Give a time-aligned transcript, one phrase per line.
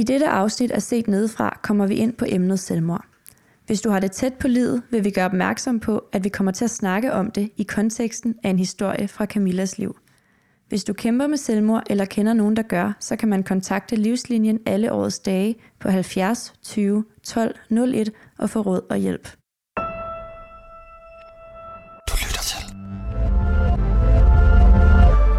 [0.00, 3.04] I dette afsnit af Set Nedefra kommer vi ind på emnet selvmord.
[3.66, 6.52] Hvis du har det tæt på livet, vil vi gøre opmærksom på, at vi kommer
[6.52, 9.96] til at snakke om det i konteksten af en historie fra Camillas liv.
[10.68, 14.58] Hvis du kæmper med selvmord eller kender nogen, der gør, så kan man kontakte Livslinjen
[14.66, 19.28] alle årets dage på 70 20 12 01 og få råd og hjælp.
[22.08, 22.74] Du lytter til.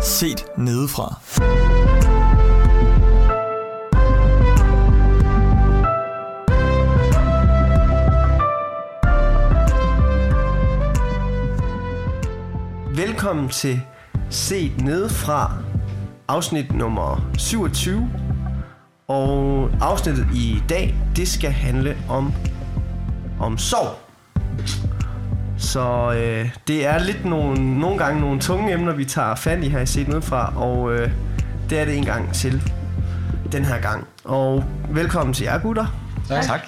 [0.01, 1.80] Set nedefra.
[13.05, 13.81] Velkommen til
[14.29, 15.53] Set Nedefra,
[16.27, 18.09] afsnit nummer 27.
[19.07, 22.33] Og afsnittet i dag, det skal handle om,
[23.39, 23.99] om sorg.
[25.57, 29.69] Så øh, det er lidt nogle, nogle gange nogle tunge emner, vi tager fat i
[29.69, 31.11] her i Set Nedefra, og øh,
[31.69, 32.71] det er det en gang til
[33.51, 34.07] den her gang.
[34.23, 35.85] Og velkommen til jer gutter.
[36.27, 36.43] Tak.
[36.43, 36.61] tak.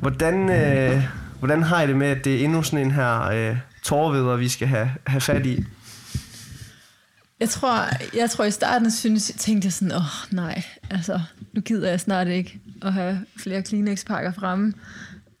[0.00, 1.02] Hvordan, øh,
[1.38, 4.48] hvordan har I det med, at det er endnu sådan en her øh, tårveder, vi
[4.48, 5.64] skal have, have fat i?
[7.40, 11.20] Jeg tror, jeg tror i starten synes, tænkte jeg sådan, åh oh, nej, altså
[11.52, 14.72] nu gider jeg snart ikke at have flere Kleenex-pakker fremme.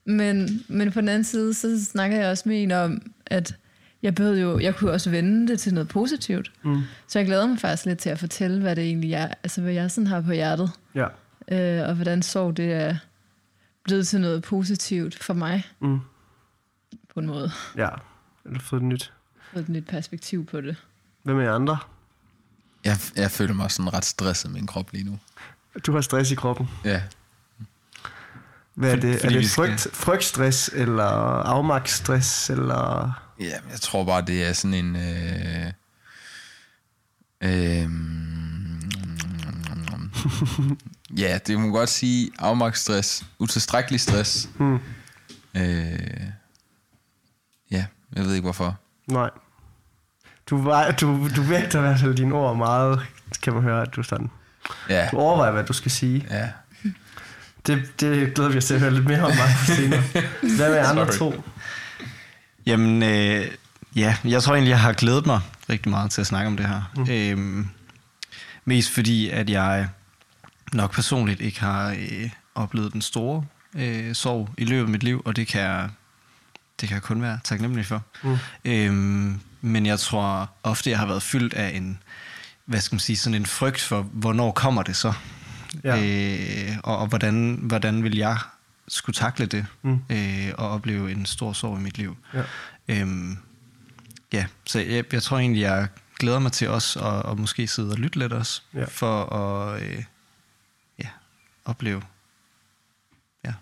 [0.06, 3.56] Men, men på den anden side, så snakker jeg også med en om, at
[4.02, 6.52] jeg behøvede jo, jeg kunne også vende det til noget positivt.
[6.64, 6.82] Mm.
[7.08, 9.72] Så jeg glæder mig faktisk lidt til at fortælle, hvad det egentlig er, altså hvad
[9.72, 10.70] jeg sådan har på hjertet.
[10.94, 11.06] Ja.
[11.48, 12.96] Øh, og hvordan sorg det er
[13.84, 15.66] blevet til noget positivt for mig.
[15.80, 15.98] Mm.
[17.14, 17.50] På en måde.
[17.76, 17.88] Ja,
[18.46, 19.12] eller fået et nyt.
[19.52, 20.76] Fået et nyt perspektiv på det.
[21.22, 21.78] Hvem er andre?
[22.84, 25.18] Jeg, jeg føler mig sådan ret stresset med min krop lige nu.
[25.86, 26.68] Du har stress i kroppen?
[26.84, 27.02] Ja.
[28.74, 29.20] Hvad er det?
[29.20, 29.92] Fordi er det frygt, skal...
[29.92, 31.04] frygtstress, eller
[31.42, 33.12] afmagtsstress, eller...
[33.40, 34.96] Ja, jeg tror bare, det er sådan en...
[34.96, 35.72] Øh,
[37.40, 37.90] øh,
[41.18, 44.48] ja, det må godt sige afmagtsstress, utilstrækkelig stress.
[44.58, 44.78] Hmm.
[45.56, 46.20] Øh,
[48.44, 48.76] ikke hvorfor.
[49.06, 49.30] Nej.
[50.50, 53.06] Du, var, du, du vægter i hvert fald dine ord meget,
[53.42, 54.30] kan man høre, at du sådan...
[54.88, 55.08] Ja.
[55.12, 56.26] Du overvejer, hvad du skal sige.
[56.30, 56.48] Ja.
[57.66, 60.02] Det, det glæder vi os til at høre lidt mere om mig senere.
[60.56, 61.44] Hvad med andre to?
[62.66, 63.46] Jamen, øh,
[63.96, 65.40] ja, jeg tror egentlig, jeg har glædet mig
[65.70, 66.92] rigtig meget til at snakke om det her.
[66.96, 67.10] Mm.
[67.10, 67.68] Øhm,
[68.64, 69.88] mest fordi, at jeg
[70.72, 73.44] nok personligt ikke har øh, oplevet den store
[73.74, 75.88] øh, sorg i løbet af mit liv, og det kan jeg,
[76.80, 78.02] det kan jeg kun være taknemmelig for.
[78.22, 78.38] Mm.
[78.64, 81.98] Øhm, men jeg tror ofte, jeg har været fyldt af en,
[82.64, 85.12] hvad skal man sige, sådan en frygt for, hvornår kommer det så?
[85.84, 86.02] Ja.
[86.02, 88.38] Øh, og, og hvordan, hvordan vil jeg
[88.88, 89.98] skulle takle det, mm.
[90.10, 92.16] øh, og opleve en stor sorg i mit liv.
[92.34, 92.42] Ja,
[92.88, 93.38] øhm,
[94.32, 97.90] ja så jeg, jeg tror egentlig, jeg glæder mig til også at, at måske sidde
[97.90, 98.84] og lytte lidt også, ja.
[98.84, 100.04] for at øh,
[100.98, 101.08] ja,
[101.64, 102.02] opleve.
[103.44, 103.52] Ja.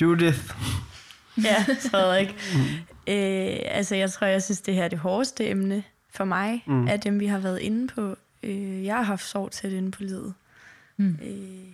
[0.00, 0.54] Judith.
[1.44, 2.28] Ja, Frederik.
[2.54, 2.60] mm.
[3.12, 6.88] øh, altså, jeg tror, jeg synes, det her er det hårdeste emne for mig, mm.
[6.88, 8.16] af dem, vi har været inde på.
[8.42, 10.34] Øh, jeg har haft sorg til inde på livet.
[10.96, 11.18] Mm.
[11.22, 11.72] Øh,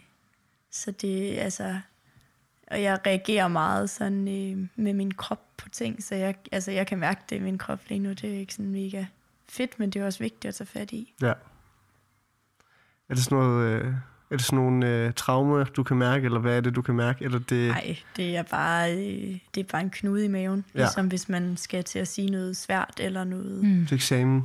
[0.71, 1.79] så det, altså...
[2.71, 6.87] Og jeg reagerer meget sådan øh, med min krop på ting, så jeg, altså, jeg
[6.87, 8.09] kan mærke det i min krop lige nu.
[8.09, 9.05] Det er ikke sådan mega
[9.49, 11.15] fedt, men det er også vigtigt at tage fat i.
[11.23, 11.33] Ja.
[13.09, 13.83] Er det sådan noget...
[13.83, 13.95] Øh
[14.35, 16.95] er det sådan nogle øh, traumer, du kan mærke, eller hvad er det, du kan
[16.95, 17.25] mærke?
[17.25, 17.69] Eller det...
[17.69, 20.65] Nej, det er bare øh, det er bare en knude i maven.
[20.75, 20.79] Ja.
[20.79, 23.65] Ligesom hvis man skal til at sige noget svært eller noget...
[23.65, 23.87] Mm.
[23.87, 24.43] Til eksamen?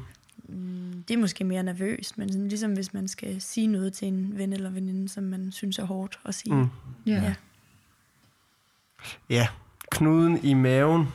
[0.49, 4.07] Mm, det er måske mere nervøst, men sådan, ligesom hvis man skal sige noget til
[4.07, 6.55] en ven eller veninde, som man synes er hårdt at sige.
[6.55, 6.69] Mm.
[7.07, 7.23] Yeah.
[7.23, 7.33] Ja.
[9.29, 9.47] Ja,
[9.91, 11.07] knuden i maven.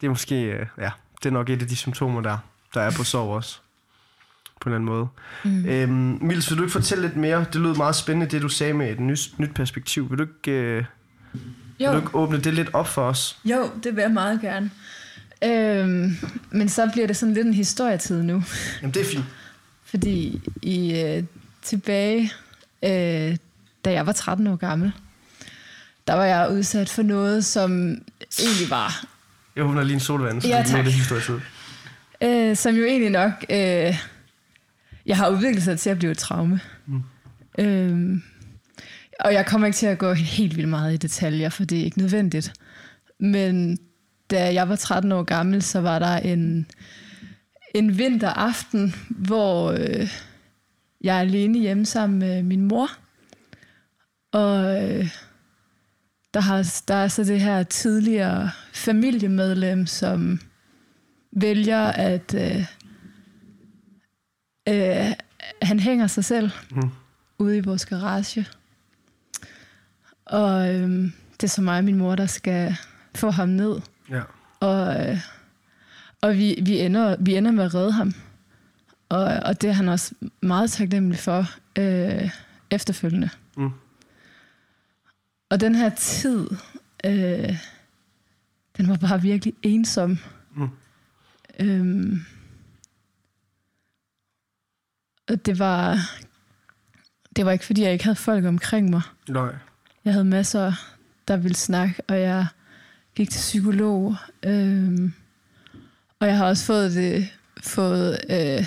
[0.00, 0.90] Det er måske, øh, ja,
[1.22, 2.38] det er nok et af de symptomer, der,
[2.74, 3.61] der er på sorg også
[4.62, 5.08] på en eller anden måde.
[5.44, 5.66] Mm.
[5.66, 7.44] Øhm, Mils, vil du ikke fortælle lidt mere?
[7.52, 10.10] Det lød meget spændende, det du sagde med et nyt, nyt perspektiv.
[10.10, 10.84] Vil du ikke, øh,
[11.78, 13.38] vil du ikke åbne det lidt op for os?
[13.44, 14.70] Jo, det vil jeg meget gerne.
[15.44, 16.16] Øhm,
[16.50, 18.42] men så bliver det sådan lidt en historietid nu.
[18.82, 19.24] Jamen, det er fint.
[19.84, 21.22] Fordi i øh,
[21.62, 22.32] tilbage,
[22.82, 23.36] øh,
[23.84, 24.92] da jeg var 13 år gammel,
[26.06, 27.70] der var jeg udsat for noget, som
[28.40, 29.04] egentlig var...
[29.56, 31.34] Jeg åbner lige en solvand, så ja, det er det historietid.
[32.22, 33.32] Øh, som jo egentlig nok...
[33.50, 33.96] Øh,
[35.06, 36.60] jeg har udviklet sig til at blive et traume.
[36.86, 37.02] Mm.
[37.58, 38.22] Øhm,
[39.20, 41.84] og jeg kommer ikke til at gå helt vildt meget i detaljer, for det er
[41.84, 42.52] ikke nødvendigt.
[43.20, 43.78] Men
[44.30, 46.66] da jeg var 13 år gammel, så var der en,
[47.74, 50.08] en vinteraften, hvor øh,
[51.00, 52.88] jeg er alene hjemme sammen med min mor.
[54.32, 55.08] Og øh,
[56.34, 60.40] der, har, der er så det her tidligere familiemedlem, som
[61.32, 62.34] vælger at...
[62.34, 62.66] Øh,
[64.68, 65.12] øh,
[65.62, 66.50] han hænger sig selv.
[66.70, 66.90] Mm.
[67.38, 68.46] ude i vores garage.
[70.24, 72.76] Og øhm, det er så mig og min mor, der skal
[73.14, 73.80] få ham ned.
[74.10, 74.22] Ja.
[74.60, 75.18] Og, øh,
[76.20, 78.14] og vi, vi, ender, vi ender med at redde ham.
[79.08, 81.46] Og, og det er han også meget taknemmelig for
[81.78, 82.30] øh,
[82.70, 83.28] efterfølgende.
[83.56, 83.70] Mm.
[85.50, 86.48] Og den her tid,
[87.04, 87.56] øh,
[88.76, 90.18] den var bare virkelig ensom.
[90.56, 90.68] Mm.
[91.60, 92.24] Øhm,
[95.21, 95.98] og det var,
[97.36, 99.00] det var ikke, fordi jeg ikke havde folk omkring mig.
[99.28, 99.50] Nej.
[100.04, 100.72] Jeg havde masser,
[101.28, 102.46] der ville snakke, og jeg
[103.14, 104.16] gik til psykolog.
[104.42, 105.12] Øhm,
[106.20, 107.28] og jeg har også fået det,
[107.62, 108.66] fået, øh,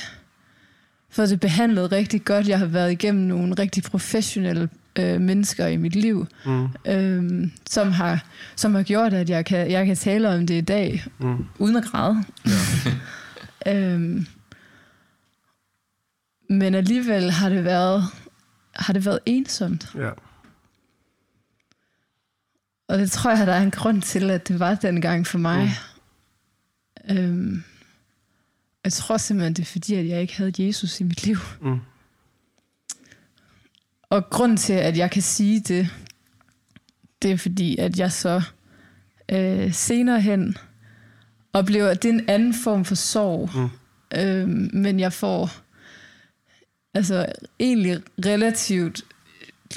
[1.09, 2.47] fået det behandlet rigtig godt.
[2.47, 4.69] Jeg har været igennem nogle rigtig professionelle
[4.99, 6.67] øh, mennesker i mit liv, Mm.
[6.87, 8.23] øhm, som, har,
[8.55, 11.45] som har gjort, at jeg kan, jeg kan tale om det i dag, Mm.
[11.59, 12.23] uden at græde.
[13.67, 14.25] øhm,
[16.49, 18.03] men alligevel har det været,
[18.75, 19.95] har det været ensomt.
[19.95, 20.09] Ja.
[22.87, 25.77] Og det tror jeg, der er en grund til, at det var dengang for mig.
[27.09, 27.17] Mm.
[27.17, 27.63] Øhm,
[28.83, 31.37] jeg tror simpelthen, det er fordi, at jeg ikke havde Jesus i mit liv.
[31.61, 31.79] Mm.
[34.09, 35.89] Og grund til, at jeg kan sige det,
[37.21, 38.41] det er fordi, at jeg så
[39.31, 40.57] øh, senere hen
[41.53, 43.49] oplever, at det er en anden form for sorg.
[43.55, 43.69] Mm.
[44.19, 45.51] Øhm, men jeg får
[46.95, 47.25] altså
[47.59, 49.03] egentlig relativt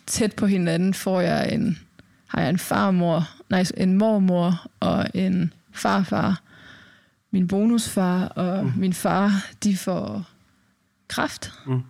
[0.06, 1.78] tæt på hinanden, får jeg en,
[2.26, 6.42] har jeg en farmor, nej, en mormor og en farfar.
[7.30, 8.72] Min bonusfar og mm.
[8.76, 10.28] min far, de får
[11.08, 11.52] kræft.
[11.66, 11.80] Mm.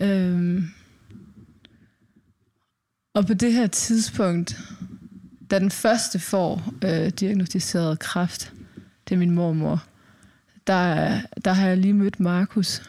[0.00, 0.70] Øhm,
[3.14, 4.60] og på det her tidspunkt,
[5.50, 8.52] da den første får øh, diagnostiseret kræft,
[9.08, 9.84] det er min mormor,
[10.66, 12.82] der, der har jeg lige mødt Markus.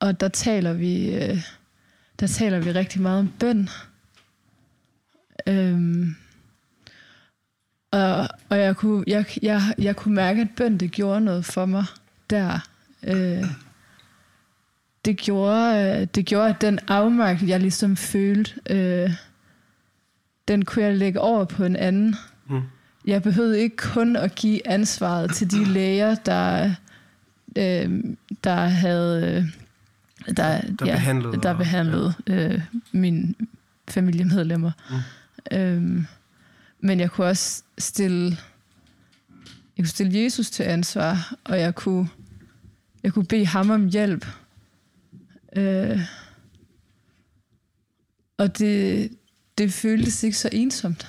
[0.00, 1.38] Og der taler vi, øh,
[2.20, 3.68] der taler vi rigtig meget om bøn.
[5.48, 6.16] Øhm,
[7.90, 11.66] og, og jeg, kunne, jeg, jeg, jeg kunne mærke, at bøn det gjorde noget for
[11.66, 11.84] mig
[12.30, 12.68] der.
[13.02, 13.44] Øh,
[15.04, 19.10] det, gjorde, øh, det gjorde, at den afmagt, jeg ligesom følte, øh,
[20.48, 22.16] den kunne jeg lægge over på en anden.
[22.48, 22.62] Mm.
[23.06, 26.74] Jeg behøvede ikke kun at give ansvaret til de læger, der,
[27.56, 28.04] øh,
[28.44, 29.36] der havde...
[29.36, 29.65] Øh,
[30.26, 32.60] der, Der behandlede der og- behandlede øh,
[32.92, 33.34] mine
[33.88, 34.72] familiemedlemmer.
[34.90, 35.56] Mm.
[35.56, 36.06] Øhm,
[36.80, 38.24] men jeg kunne også stille,
[39.76, 42.08] jeg kunne stille Jesus til ansvar, og jeg kunne,
[43.02, 44.26] jeg kunne bede ham om hjælp.
[45.56, 46.00] Øh,
[48.38, 49.10] og det,
[49.58, 51.06] det føltes ikke så ensomt.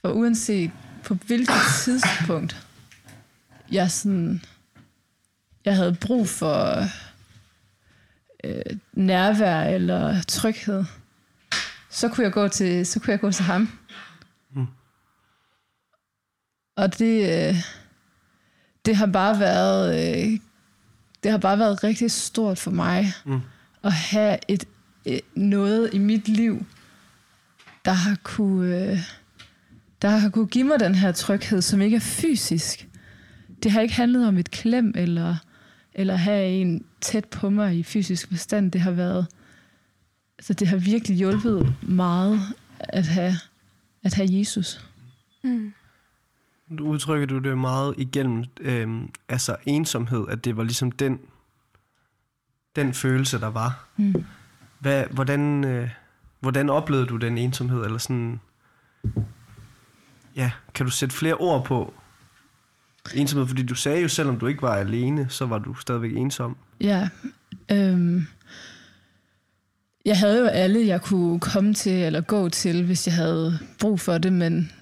[0.00, 0.70] For uanset
[1.04, 1.54] på hvilket
[1.84, 2.66] tidspunkt
[3.72, 4.42] jeg sådan
[5.68, 6.82] jeg havde brug for
[8.44, 8.62] øh,
[8.92, 10.84] nærvær eller tryghed,
[11.90, 13.68] så kunne jeg gå til, så kunne jeg gå til ham.
[14.54, 14.66] Mm.
[16.76, 17.54] Og det, øh,
[18.84, 20.38] det har bare været, øh,
[21.22, 23.40] det har bare været rigtig stort for mig Mm.
[23.84, 24.64] at have et,
[25.04, 26.66] et noget i mit liv,
[27.84, 28.98] der har kunne, øh,
[30.02, 32.88] der har kunne give mig den her tryghed, som ikke er fysisk.
[33.62, 35.36] Det har ikke handlet om et klem eller
[35.98, 38.72] eller have en tæt på mig i fysisk forstand.
[38.72, 39.26] Det har været,
[40.38, 42.40] altså det har virkelig hjulpet meget
[42.78, 43.34] at have,
[44.02, 44.86] at have Jesus.
[45.44, 45.72] Mm.
[46.68, 51.20] Nu udtrykker du det meget igennem øhm, altså ensomhed, at det var ligesom den,
[52.76, 53.88] den følelse, der var.
[53.96, 54.24] Mm.
[54.78, 55.90] Hvad, hvordan, øh,
[56.40, 57.84] hvordan oplevede du den ensomhed?
[57.84, 58.40] Eller sådan,
[60.36, 61.94] ja, kan du sætte flere ord på
[63.14, 63.48] ensomhed?
[63.48, 66.56] Fordi du sagde jo, selvom du ikke var alene, så var du stadigvæk ensom.
[66.80, 67.08] Ja.
[67.72, 68.26] Øhm,
[70.04, 74.00] jeg havde jo alle, jeg kunne komme til eller gå til, hvis jeg havde brug
[74.00, 74.72] for det, men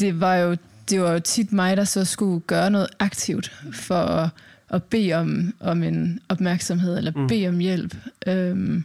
[0.00, 0.56] det var jo,
[0.90, 4.30] det var jo tit mig, der så skulle gøre noget aktivt for at,
[4.68, 7.26] at bede om, om en opmærksomhed eller Mm.
[7.28, 7.96] bede om hjælp.
[8.26, 8.84] Øhm,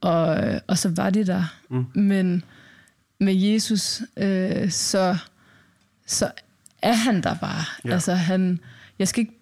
[0.00, 0.36] og,
[0.66, 1.44] og så var det der.
[1.70, 1.86] Mm.
[2.02, 2.42] Men
[3.20, 5.16] med Jesus, øh, så,
[6.06, 6.30] så
[6.82, 7.64] er han der bare.
[7.84, 7.92] Ja.
[7.92, 8.60] Altså han,
[8.98, 9.34] jeg skal ikke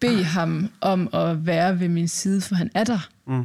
[0.00, 3.08] bede ham om at være ved min side, for han er der.
[3.26, 3.44] Mm.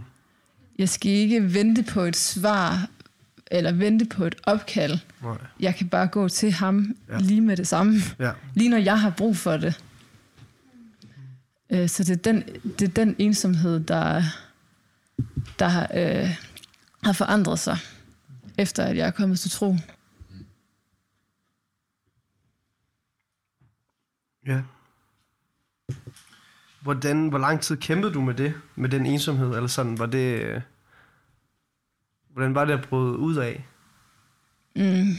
[0.78, 2.88] Jeg skal ikke vente på et svar,
[3.52, 4.98] eller vente på et opkald.
[5.24, 5.38] Nej.
[5.60, 7.18] Jeg kan bare gå til ham Ja.
[7.20, 8.02] lige med det samme.
[8.20, 8.32] Ja.
[8.54, 9.80] Lige når jeg har brug for det.
[11.70, 12.44] Øh, Så det er den,
[12.80, 14.24] det er den ensomhed, der,
[15.60, 16.30] der har, øh,
[17.04, 17.78] har forandret sig,
[18.58, 19.76] efter at jeg er kommet til tro.
[24.48, 24.62] Ja.
[26.82, 30.42] hvordan, hvor lang tid kæmpede du med det, med den ensomhed, eller sådan, var det,
[30.42, 30.62] øh,
[32.30, 33.66] hvordan var det at bryde ud af?
[34.76, 35.14] Mm.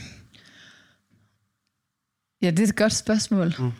[2.42, 3.54] Ja, det er et godt spørgsmål.
[3.58, 3.72] Mm.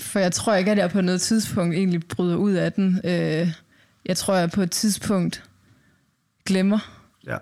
[0.00, 3.00] For jeg tror ikke, at jeg på noget tidspunkt egentlig bryder ud af den.
[3.04, 3.48] Øh,
[4.04, 5.44] jeg tror, jeg på et tidspunkt
[6.46, 6.78] glemmer
[7.26, 7.38] Ja.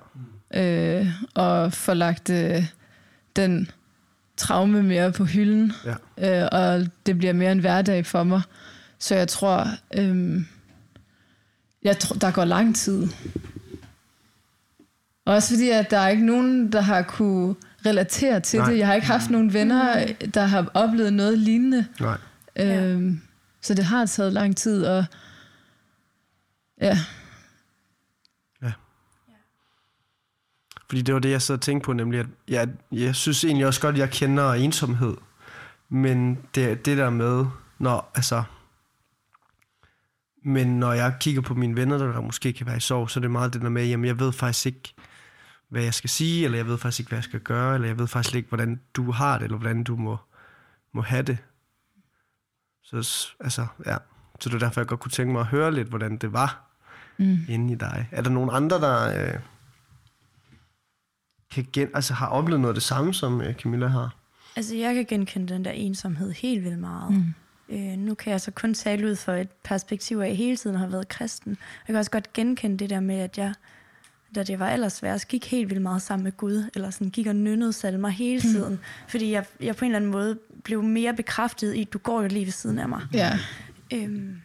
[0.54, 2.62] øh, og får lagt øh,
[3.36, 3.70] den
[4.36, 5.72] traume mere på hylden.
[5.84, 5.94] Ja.
[6.18, 8.42] Øh, og det bliver mere en hverdag for mig.
[8.98, 10.42] Så jeg tror, øh,
[11.82, 13.08] jeg tror, der går lang tid.
[15.24, 17.54] Også fordi, at der er ikke nogen, der har kunne
[17.86, 18.70] relatere til Nej.
[18.70, 18.78] det.
[18.78, 21.86] Jeg har ikke haft nogen venner, der har oplevet noget lignende.
[22.00, 22.18] Nej.
[22.56, 23.20] Øhm,
[23.60, 25.04] så det har taget lang tid, og
[26.80, 26.98] ja,
[30.88, 33.66] Fordi det var det, jeg sad og tænkte på, nemlig at jeg, jeg synes egentlig
[33.66, 35.14] også godt, at jeg kender ensomhed.
[35.88, 37.46] Men det, det der med,
[37.78, 38.42] når, altså,
[40.44, 43.20] men når jeg kigger på mine venner, der, måske kan være i sorg, så er
[43.20, 44.94] det meget det der med, jamen jeg ved faktisk ikke,
[45.68, 47.98] hvad jeg skal sige, eller jeg ved faktisk ikke, hvad jeg skal gøre, eller jeg
[47.98, 50.16] ved faktisk ikke, hvordan du har det, eller hvordan du må,
[50.92, 51.38] må have det.
[52.82, 53.96] Så altså, ja.
[54.40, 56.60] Så det er derfor, jeg godt kunne tænke mig at høre lidt, hvordan det var
[57.16, 57.38] mm.
[57.48, 58.08] inde i dig.
[58.12, 59.40] Er der nogen andre, der øh,
[61.50, 64.14] kan gen, altså, har oplevet noget af det samme, som øh, Camilla har?
[64.56, 67.12] Altså, jeg kan genkende den der ensomhed helt vildt meget.
[67.12, 67.34] Mm.
[67.68, 70.56] Øh, nu kan jeg så kun tale ud for et perspektiv af, at jeg hele
[70.56, 71.50] tiden har været kristen.
[71.50, 73.54] Jeg kan også godt genkende det der med, at jeg,
[74.34, 77.36] da det var allersværest, gik helt vildt meget sammen med Gud, eller sådan gik og
[77.36, 78.72] nynnede salmer hele tiden.
[78.72, 78.78] Mm.
[79.08, 82.22] Fordi jeg, jeg på en eller anden måde blev mere bekræftet i, at du går
[82.22, 83.02] jo lige ved siden af mig.
[83.12, 83.38] ja,
[83.92, 84.36] Øhm,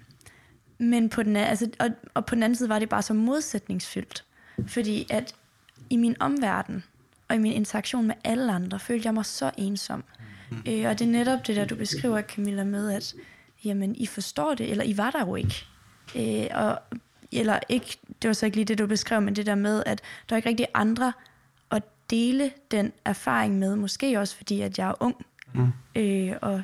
[0.78, 4.26] men på den, altså, og, og på den anden side var det bare så modsætningsfyldt.
[4.68, 5.36] Fordi at
[5.90, 6.84] i min omverden,
[7.32, 10.04] og i min interaktion med alle andre, følte jeg mig så ensom.
[10.52, 13.16] Øh, og det er netop det der, du beskriver, Camilla, med at
[13.64, 15.66] jamen, I forstår det, eller I var der jo ikke.
[16.16, 16.80] Øh, og,
[17.32, 20.02] eller ikke, det var så ikke lige det, du beskrev, men det der med, at
[20.30, 21.14] der er ikke rigtig andre
[21.72, 25.26] at dele den erfaring med, måske også fordi, at jeg er ung.
[25.54, 25.68] Mm.
[25.96, 26.64] Øh, og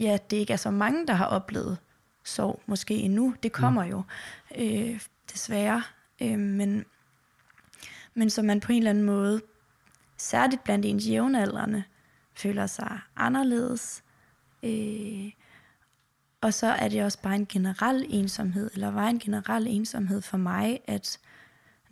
[0.00, 1.78] ja, det ikke er så mange, der har oplevet
[2.24, 3.34] sorg måske endnu.
[3.42, 3.90] Det kommer mm.
[3.90, 4.02] jo
[4.58, 5.00] øh,
[5.32, 5.82] desværre.
[6.22, 6.84] Øh, men,
[8.14, 9.40] men så man på en eller anden måde,
[10.16, 11.82] særligt blandt ens jævnaldrende,
[12.34, 14.04] føler sig anderledes.
[14.62, 15.30] Øh,
[16.40, 20.36] og så er det også bare en generel ensomhed, eller var en generel ensomhed for
[20.36, 21.18] mig, at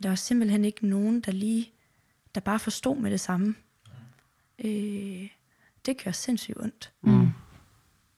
[0.03, 1.71] der var simpelthen ikke nogen, der lige,
[2.35, 3.55] der bare forstod med det samme.
[4.59, 5.29] Øh,
[5.85, 6.91] det gør sindssygt ondt.
[7.01, 7.27] Mm.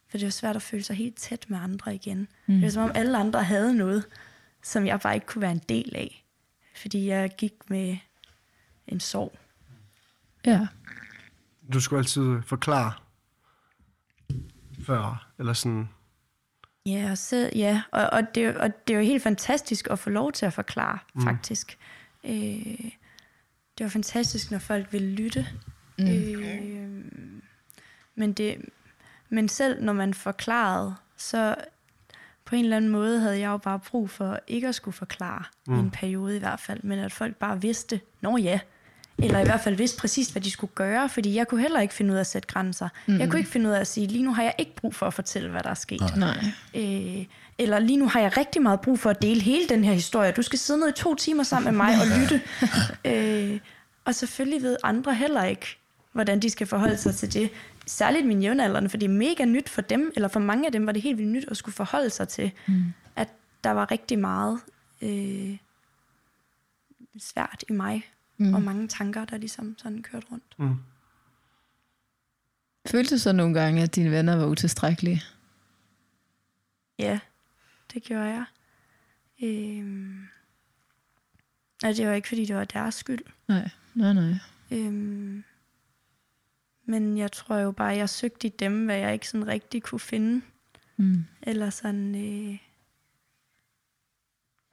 [0.08, 2.28] For det var svært at føle sig helt tæt med andre igen.
[2.46, 2.54] Mm.
[2.54, 4.06] Det var som om alle andre havde noget,
[4.64, 6.26] som jeg bare ikke kunne være en del af.
[6.76, 7.98] Fordi jeg gik med
[8.88, 9.38] en sorg.
[10.46, 10.68] ja.
[11.74, 12.94] Du skulle altid forklare
[14.86, 15.90] før, eller sådan...
[16.86, 20.10] Ja, og, så, ja, og, og, det, og det er jo helt fantastisk at få
[20.10, 21.22] lov til at forklare, mm.
[21.22, 21.78] faktisk.
[22.24, 22.92] Øh,
[23.78, 25.48] det var fantastisk, når folk ville lytte.
[26.00, 26.08] Mm.
[26.08, 27.06] Øh,
[28.16, 28.66] men, det,
[29.30, 31.56] men selv når man forklarede, så
[32.46, 35.44] på en eller anden måde havde jeg jo bare brug for ikke at skulle forklare,
[35.68, 35.80] mm.
[35.80, 38.60] en periode i hvert fald, men at folk bare vidste, nå ja,
[39.18, 41.94] eller i hvert fald vidste præcis, hvad de skulle gøre, fordi jeg kunne heller ikke
[41.94, 42.90] finde ud af at sætte grænser.
[43.08, 43.20] Mm.
[43.20, 45.06] Jeg kunne ikke finde ud af at sige, lige nu har jeg ikke brug for
[45.06, 46.14] at fortælle, hvad der er sket.
[46.18, 46.38] Nej.
[46.76, 47.26] Øh,
[47.58, 50.32] eller lige nu har jeg rigtig meget brug for at dele hele den her historie.
[50.32, 52.42] Du skal sidde ned i to timer sammen med mig og lytte.
[53.06, 53.60] øh,
[54.06, 55.81] og selvfølgelig ved andre heller ikke,
[56.12, 57.50] hvordan de skal forholde sig til det.
[57.86, 60.86] Særligt mine jævnaldrende, for det er mega nyt for dem, eller for mange af dem
[60.86, 62.84] var det helt vildt nyt at skulle forholde sig til, mm.
[63.16, 63.30] at
[63.64, 64.60] der var rigtig meget
[65.02, 65.58] øh,
[67.20, 68.54] svært i mig, mm.
[68.54, 70.56] og mange tanker, der ligesom sådan kørte rundt.
[70.60, 70.76] Mm.
[72.88, 75.22] Følte du så nogle gange, at dine venner var utilstrækkelige?
[77.00, 77.20] Ja,
[77.94, 78.46] det gjorde jeg.
[79.44, 80.28] Øhm,
[81.84, 83.24] og det var ikke, fordi det var deres skyld.
[83.48, 84.34] Nej, nej, nej.
[84.72, 85.44] Øhm,
[86.86, 90.00] men jeg tror jo bare, jeg søgte i dem, hvad jeg ikke sådan rigtig kunne
[90.00, 90.42] finde.
[90.98, 91.26] Mm.
[91.42, 92.58] Eller sådan, øh,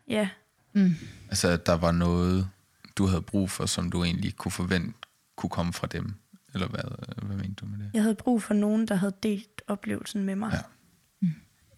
[0.09, 0.29] ja,
[0.73, 0.95] Mm.
[1.29, 2.49] Altså, at der var noget,
[2.97, 4.99] du havde brug for, som du egentlig kunne forvente
[5.37, 6.15] kunne komme fra dem.
[6.55, 6.81] Eller hvad,
[7.27, 7.91] hvad mente du med det?
[7.95, 10.53] jeg havde brug for nogen, der havde delt oplevelsen med mig.
[10.53, 11.29] Ja.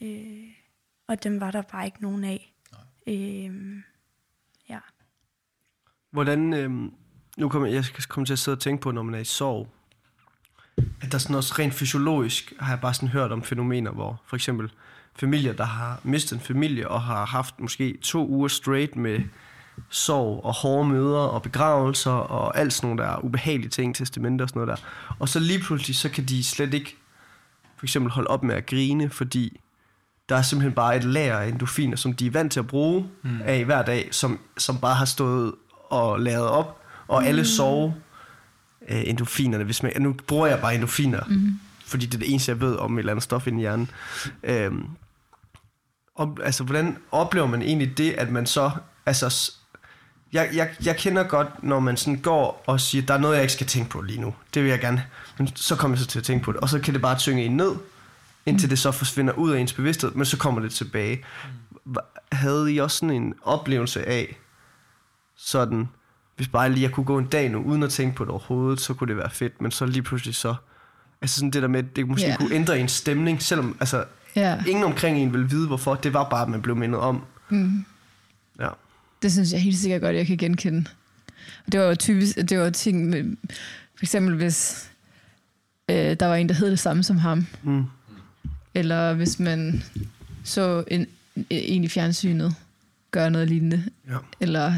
[0.06, 0.48] Øh,
[1.06, 2.54] og dem var der bare ikke nogen af.
[3.06, 3.82] Øh,
[4.68, 4.78] ja.
[6.10, 6.70] Hvordan, øh,
[7.36, 9.24] nu kommer jeg skal komme til at sidde og tænke på, når man er i
[9.24, 9.68] sorg,
[10.76, 14.36] at der sådan også rent fysiologisk, har jeg bare sådan hørt om fænomener, hvor for
[14.36, 14.70] eksempel
[15.16, 19.20] familier, der har mistet en familie, og har haft måske to uger straight med
[19.90, 24.48] sorg og hårde møder og begravelser og alt sådan nogle der ubehagelige ting, testamenter og
[24.48, 24.86] sådan noget der.
[25.18, 26.96] Og så lige pludselig, så kan de slet ikke
[27.76, 29.60] for eksempel holde op med at grine, fordi
[30.28, 33.06] der er simpelthen bare et lager af endorfiner, som de er vant til at bruge
[33.22, 33.40] mm.
[33.44, 35.54] af hver dag, som, som bare har stået
[35.90, 37.94] og lavet op, og alle sove
[38.88, 39.64] øh, endorfinerne.
[39.64, 41.60] Hvis man, nu bruger jeg bare endorfiner, mm.
[41.86, 43.90] fordi det er det eneste, jeg ved om et eller andet stof i hjernen.
[44.42, 44.86] Øhm,
[46.14, 48.70] og, altså, hvordan oplever man egentlig det, at man så...
[49.06, 49.52] Altså,
[50.32, 53.42] jeg, jeg, jeg kender godt, når man sådan går og siger, der er noget, jeg
[53.42, 54.34] ikke skal tænke på lige nu.
[54.54, 55.04] Det vil jeg gerne.
[55.38, 56.60] Men så kommer jeg så til at tænke på det.
[56.60, 57.72] Og så kan det bare tynge en ned,
[58.46, 61.24] indtil det så forsvinder ud af ens bevidsthed, men så kommer det tilbage.
[61.88, 64.38] Hva- Havde I også sådan en oplevelse af,
[65.36, 65.88] sådan,
[66.40, 68.80] hvis bare lige jeg kunne gå en dag nu, uden at tænke på det overhovedet,
[68.80, 70.54] så kunne det være fedt, men så lige pludselig så,
[71.22, 72.38] altså sådan det der med, at det måske yeah.
[72.38, 74.04] kunne ændre en stemning, selvom altså,
[74.36, 77.22] Ja, ingen omkring en ville vide, hvorfor, det var bare, at man blev mindet om.
[77.48, 77.84] mm.
[78.60, 78.68] Ja.
[79.22, 80.84] det synes jeg helt sikkert godt, jeg kan genkende.
[81.66, 83.36] Og det var jo typisk, det var ting med,
[83.96, 84.90] for eksempel hvis
[85.90, 87.84] øh, der var en, der hed det samme som ham, Mm.
[88.74, 89.82] eller hvis man
[90.44, 91.06] så en,
[91.50, 92.54] en i fjernsynet
[93.10, 94.16] gøre noget lignende, Ja.
[94.40, 94.74] eller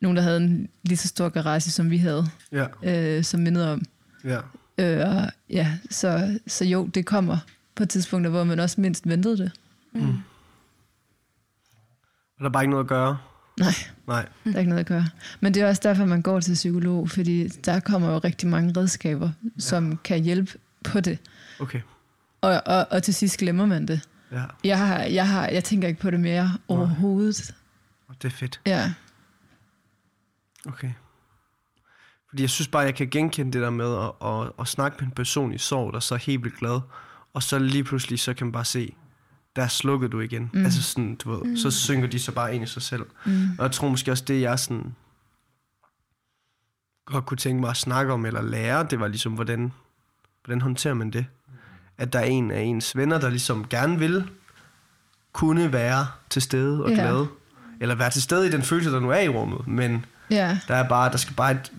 [0.00, 2.66] nogen, der havde en lige så stor garage, som vi havde, Ja.
[2.82, 3.82] øh, som mindede om.
[4.24, 4.40] Ja.
[4.78, 7.38] Øh, og ja, så, så jo, det kommer
[7.74, 9.52] på tidspunkter, hvor man også mindst ventede det.
[9.94, 10.00] Og
[12.38, 13.18] der er bare ikke noget at gøre.
[13.60, 13.72] Nej,
[14.06, 14.26] Nej.
[14.44, 15.06] der er ikke noget at gøre.
[15.40, 18.80] Men det er også derfor, man går til psykolog, fordi der kommer jo rigtig mange
[18.80, 20.52] redskaber, som kan hjælpe
[20.84, 21.18] på det.
[21.60, 21.80] Okay.
[22.40, 24.00] Og, og, og til sidst glemmer man det.
[24.32, 24.42] Ja.
[24.64, 27.54] Jeg, har, jeg, har, jeg tænker ikke på det mere overhovedet.
[28.08, 28.60] Og det er fedt.
[28.66, 28.92] Ja,
[30.68, 30.92] Okay.
[32.28, 35.06] Fordi jeg synes bare, jeg kan genkende det der med at, at, at snakke med
[35.06, 36.80] en person i sorg, der så er helt vildt glad,
[37.34, 38.94] og så lige pludselig, så kan man bare se,
[39.56, 40.50] der slukkede du igen.
[40.52, 40.64] Mm.
[40.64, 41.56] Altså sådan, du ved, mm.
[41.56, 43.06] så synker de så bare ind i sig selv.
[43.26, 43.50] Mm.
[43.58, 44.94] Og jeg tror måske også, det jeg sådan
[47.06, 49.72] godt kunne tænke mig at snakke om eller lære, det var ligesom, hvordan,
[50.44, 51.26] hvordan håndterer man det?
[51.98, 54.30] At der er en af ens venner, der ligesom gerne vil
[55.32, 56.94] kunne være til stede og Ja.
[56.94, 57.26] glad.
[57.80, 60.74] Eller være til stede i den følelse, der nu er i rummet, men ja, der
[60.74, 61.72] er bare, der skal bare et,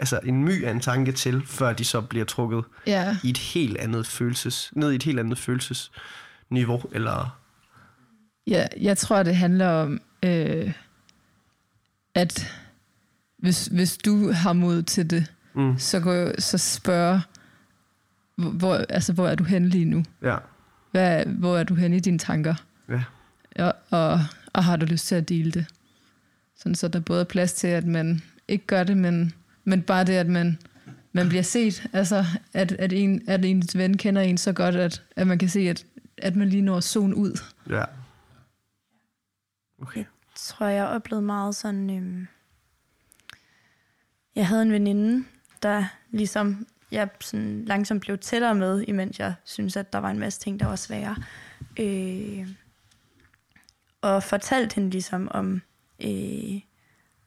[0.00, 3.38] altså en my af en tanke til, før de så bliver trukket ja, i et
[3.38, 7.38] helt andet følelses, ned i et helt andet følelsesniveau, eller
[8.46, 8.66] ja.
[8.80, 10.72] Jeg tror, det handler om, øh,
[12.14, 12.52] at
[13.38, 17.20] hvis, hvis du har mod til det, mm, så, gå, så spørg,
[18.36, 20.04] hvor, hvor, altså, hvor er du henne lige nu?
[20.22, 20.36] ja,
[20.90, 22.54] Hvad, hvor er du henne i dine tanker?
[22.88, 23.02] ja,
[23.64, 24.20] Og, og,
[24.52, 25.66] og har du lyst til at dele det?
[26.60, 29.32] Sådan, så der både er plads til, at man ikke gør det, men,
[29.64, 30.58] men bare det, at man,
[31.12, 31.88] man bliver set.
[31.92, 35.48] Altså, at, at, en, at ens ven kender en så godt, at, at man kan
[35.48, 35.86] se, at,
[36.18, 37.40] at man lige når at zone ud.
[37.68, 37.84] ja.
[39.82, 40.04] Okay.
[40.36, 41.90] tror jeg oplevede meget sådan...
[41.90, 42.26] Øhm,
[44.34, 45.24] jeg havde en veninde,
[45.62, 50.18] der ligesom jeg sådan langsomt blev tættere med, imens jeg synes at der var en
[50.18, 51.16] masse ting, der var svære.
[51.80, 52.48] Øh,
[54.00, 55.62] og fortalte hende ligesom om,
[56.04, 56.60] øh,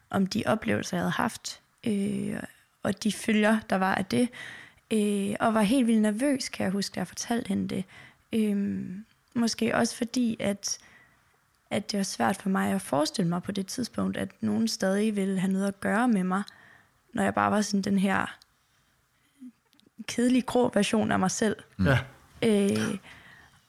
[0.09, 2.36] om de oplevelser, jeg havde haft, øh,
[2.83, 4.29] og de følger, der var af det.
[4.93, 7.86] Øh, og var helt vildt nervøs, kan jeg huske, da jeg fortalte hende det.
[8.33, 8.86] Øh,
[9.33, 10.79] måske også fordi, at
[11.69, 15.15] at det var svært for mig at forestille mig på det tidspunkt, at nogen stadig
[15.15, 16.43] ville have noget at gøre med mig,
[17.13, 18.38] når jeg bare var sådan den her
[20.07, 21.55] kedelige grå version af mig selv.
[21.86, 21.99] Ja,
[22.43, 22.97] Øh,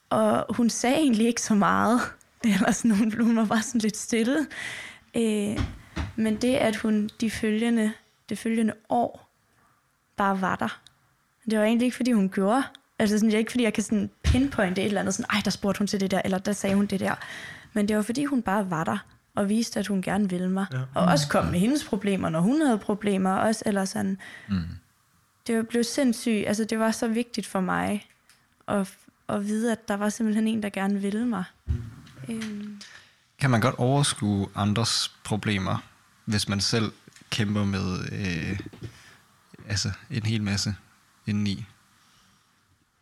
[0.09, 2.01] og hun sagde egentlig ikke så meget.
[2.43, 4.47] Eller sådan, hun, hun var bare sådan lidt stille.
[5.15, 5.59] Øh,
[6.15, 7.93] men det, at hun de følgende,
[8.29, 9.31] det følgende år
[10.15, 10.81] bare var der.
[11.49, 12.63] Det var egentlig ikke, fordi hun gjorde.
[12.99, 15.13] Altså sådan, det er ikke, fordi jeg kan sådan pinpointe et eller andet.
[15.13, 17.15] Sådan, Ej, der spurgte hun til det der, eller der sagde hun det der.
[17.73, 18.97] Men det var, fordi hun bare var der
[19.35, 20.65] og viste, at hun gerne ville mig.
[20.73, 20.79] Ja.
[20.93, 23.31] Og også kom med hendes problemer, når hun havde problemer.
[23.31, 24.17] Også, eller sådan.
[24.49, 24.61] Mm.
[25.47, 26.47] Det blev sindssygt.
[26.47, 28.07] Altså, det var så vigtigt for mig
[28.67, 28.93] at,
[29.29, 31.43] at vide, at der var simpelthen en, der gerne ville mig.
[32.29, 32.81] Øhm,
[33.39, 35.77] Kan man godt overskue andres problemer,
[36.25, 36.91] hvis man selv
[37.29, 38.59] kæmper med øh,
[39.69, 40.75] altså en hel masse
[41.27, 41.65] indeni?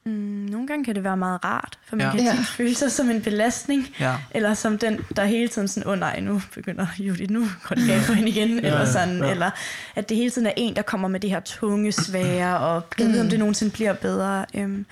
[0.06, 0.12] mm,
[0.50, 2.12] nogle gange kan det være meget rart, for man Ja.
[2.12, 2.36] kan Ja.
[2.36, 3.88] tit føle sig som en belastning.
[4.00, 4.18] Ja.
[4.32, 7.76] Eller som den, der hele tiden sådan, åh oh, nej, nu begynder Judith, nu går
[7.76, 8.50] det galt for hende igen.
[8.50, 9.32] Ja, eller sådan, ja.
[9.32, 9.52] eller
[9.96, 13.08] at det hele tiden er en, der kommer med det her tunge, svære, og kan
[13.08, 14.46] vide, om det nogensinde bliver bedre.
[14.56, 14.86] Øhm,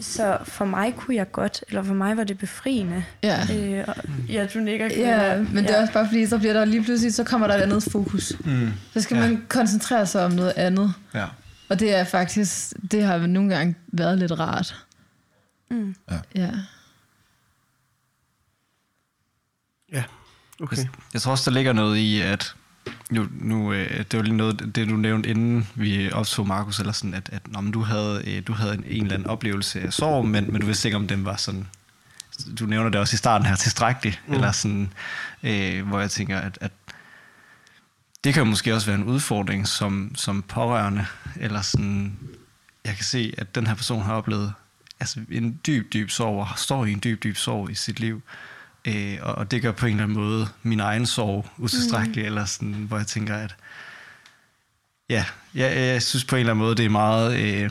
[0.00, 3.04] så for mig kunne jeg godt, eller for mig var det befriende.
[3.22, 3.46] Ja.
[3.54, 3.94] Øh, og,
[4.28, 4.86] ja, du nikker.
[4.86, 7.54] Ja, men det er også bare fordi, så bliver der lige pludselig, så kommer der
[7.54, 8.32] et andet fokus.
[8.44, 8.72] Mm.
[8.92, 9.20] Så skal Ja.
[9.22, 10.94] man koncentrere sig om noget andet.
[11.14, 11.26] Ja.
[11.68, 14.84] Og det er faktisk, det har nogle gange været lidt rart.
[15.70, 15.94] Mm.
[16.34, 16.50] Ja.
[19.92, 20.04] ja,
[20.60, 20.76] okay.
[20.76, 22.54] Jeg, jeg tror også, der ligger noget i, at
[23.10, 26.92] nu, nu øh, det var lige noget, det du nævnte, inden vi optog Markus, eller
[26.92, 29.92] sådan, at, at når du havde, øh, du havde en, en eller anden oplevelse af
[29.92, 31.66] sorg, men, men du vidste ikke, om den var sådan
[32.58, 34.34] du nævner det også i starten her, tilstrækkeligt, mm.
[34.34, 34.92] eller sådan,
[35.42, 36.72] øh, hvor jeg tænker, at, at
[38.24, 42.18] det kan måske også være en udfordring som, som pårørende, eller sådan,
[42.84, 44.52] jeg kan se, at den her person har oplevet
[45.00, 48.22] altså en dyb, dyb sorg, og står i en dyb, dyb sorg i sit liv.
[48.84, 52.26] Øh, og, og det gør på en eller anden måde min egen sorg utilstrækkelig, mm.
[52.26, 53.54] eller sådan, hvor jeg tænker, at
[55.10, 57.70] ja, jeg, jeg synes på en eller anden måde, det er meget, øh,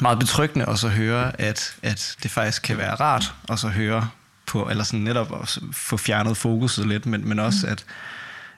[0.00, 4.08] meget betryggende også at høre, at, at det faktisk kan være rart at høre
[4.46, 7.84] på, eller sådan netop at få fjernet fokuset lidt, men, men også at,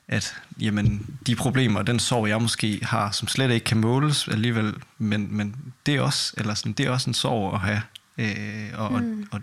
[0.09, 4.75] at jamen, de problemer, den sorg, jeg måske har, som slet ikke kan måles alligevel,
[4.99, 5.57] men, men
[5.87, 7.83] det, er også, eller sådan, det er også en sorg at have.
[8.19, 9.29] Øh, og, mm.
[9.31, 9.41] og, og,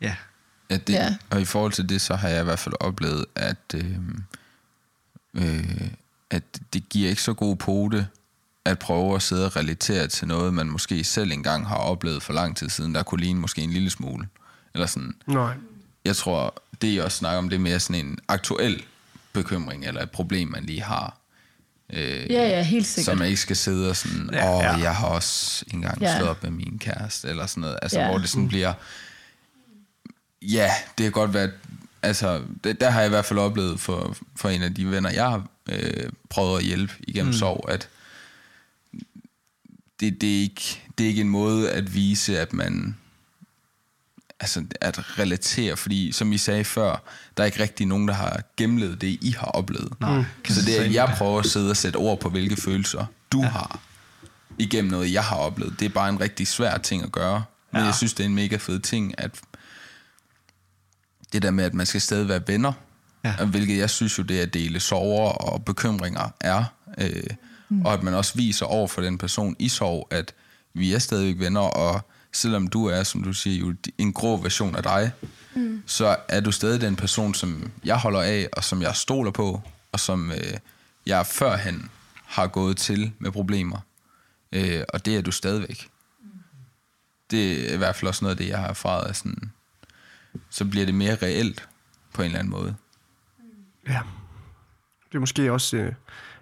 [0.00, 0.14] ja.
[0.72, 1.16] Ja, det, ja.
[1.30, 3.98] Og i forhold til det, så har jeg i hvert fald oplevet, at, øh,
[5.34, 5.88] øh,
[6.30, 8.06] at det giver ikke så god pote
[8.64, 12.32] at prøve at sidde og relatere til noget, man måske selv engang har oplevet for
[12.32, 14.28] lang tid siden, der kunne ligne måske en lille smule.
[14.74, 15.14] Eller sådan.
[15.26, 15.54] Nej.
[16.04, 18.82] Jeg tror, det jeg også snakker om, det er mere sådan en aktuel
[19.32, 21.18] bekymring, eller et problem, man lige har.
[21.92, 23.04] Øh, ja, ja, helt sikkert.
[23.04, 24.76] Så man ikke skal sidde og sådan, åh, ja, ja.
[24.76, 26.16] jeg har også engang ja.
[26.16, 27.78] slået op med min kæreste, eller sådan noget.
[27.82, 28.08] Altså, ja.
[28.08, 28.72] hvor det sådan bliver,
[30.42, 31.50] ja, det kan godt være,
[32.02, 35.10] altså, det, der har jeg i hvert fald oplevet for, for en af de venner,
[35.10, 37.38] jeg har øh, prøvet at hjælpe igennem mm.
[37.38, 37.88] sorg, at
[40.00, 42.96] det, det, er ikke, det er ikke en måde at vise, at man
[44.40, 47.02] altså at relatere, fordi som I sagde før,
[47.36, 50.00] der er ikke rigtig nogen, der har gennemlevet det, I har oplevet.
[50.00, 50.18] Nej.
[50.18, 50.24] Mm.
[50.48, 53.40] Så det er, at jeg prøver at sidde og sætte ord på, hvilke følelser du
[53.42, 53.48] ja.
[53.48, 53.80] har
[54.58, 55.80] igennem noget, jeg har oplevet.
[55.80, 57.44] Det er bare en rigtig svær ting at gøre.
[57.72, 57.86] Men ja.
[57.86, 59.40] jeg synes, det er en mega fed ting, at
[61.32, 62.72] det der med, at man skal stadig være venner,
[63.24, 63.44] ja.
[63.44, 66.64] hvilket jeg synes jo, det er at dele sorger og bekymringer er,
[66.98, 67.22] øh,
[67.68, 67.82] mm.
[67.82, 70.34] og at man også viser over for den person i sorg, at
[70.74, 72.00] vi er stadigvæk venner, og
[72.32, 75.12] selvom du er, som du siger, jo en grå version af dig,
[75.54, 75.82] mm.
[75.86, 79.62] så er du stadig den person, som jeg holder af, og som jeg stoler på,
[79.92, 80.54] og som øh,
[81.06, 81.90] jeg førhen
[82.24, 83.78] har gået til med problemer.
[84.52, 85.88] Øh, og det er du stadigvæk.
[86.20, 86.28] Mm.
[87.30, 89.16] Det er i hvert fald også noget af det, jeg har erfaret.
[89.16, 89.52] Sådan,
[90.50, 91.68] så bliver det mere reelt
[92.12, 92.76] på en eller anden måde.
[93.88, 94.00] Ja.
[95.08, 95.92] Det er måske også, øh,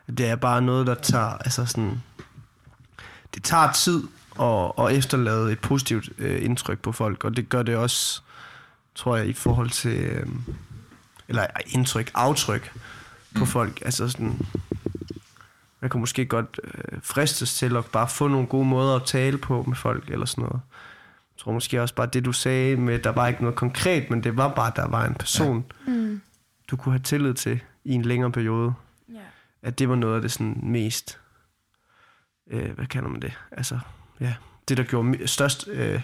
[0.09, 2.03] det er bare noget, der tager, altså sådan,
[3.35, 7.63] det tager tid og, og efterlade et positivt øh, indtryk på folk, og det gør
[7.63, 8.23] det også,
[8.95, 10.27] tror jeg, i forhold til, øh,
[11.29, 12.73] eller indtryk, aftryk
[13.35, 13.47] på mm.
[13.47, 13.83] folk.
[13.85, 14.47] Altså sådan,
[15.81, 19.39] man kan måske godt øh, fristes til at bare få nogle gode måder at tale
[19.39, 20.61] på med folk, eller sådan noget.
[21.41, 24.25] Jeg tror måske også bare det, du sagde med, der var ikke noget konkret, men
[24.25, 25.93] det var bare, der var en person, ja.
[25.93, 26.21] mm.
[26.71, 28.73] du kunne have tillid til i en længere periode.
[29.09, 29.19] Ja.
[29.63, 31.19] At det var noget af det sådan mest,
[32.51, 33.79] øh, hvad kalder man det, altså
[34.21, 34.35] ja,
[34.69, 36.01] det, der gjorde størst øh,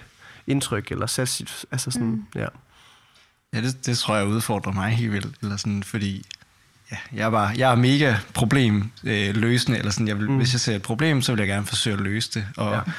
[0.47, 2.25] indtryk, eller sat sit, altså sådan, mm.
[2.35, 2.47] ja.
[3.53, 6.27] Ja, det, det tror jeg udfordrer mig helt vildt, eller sådan, fordi
[6.93, 10.37] ja, jeg, var, jeg er mega problem øh, eller sådan, jeg vil, mm.
[10.37, 12.93] hvis jeg ser et problem, så vil jeg gerne forsøge at løse det, og, ja.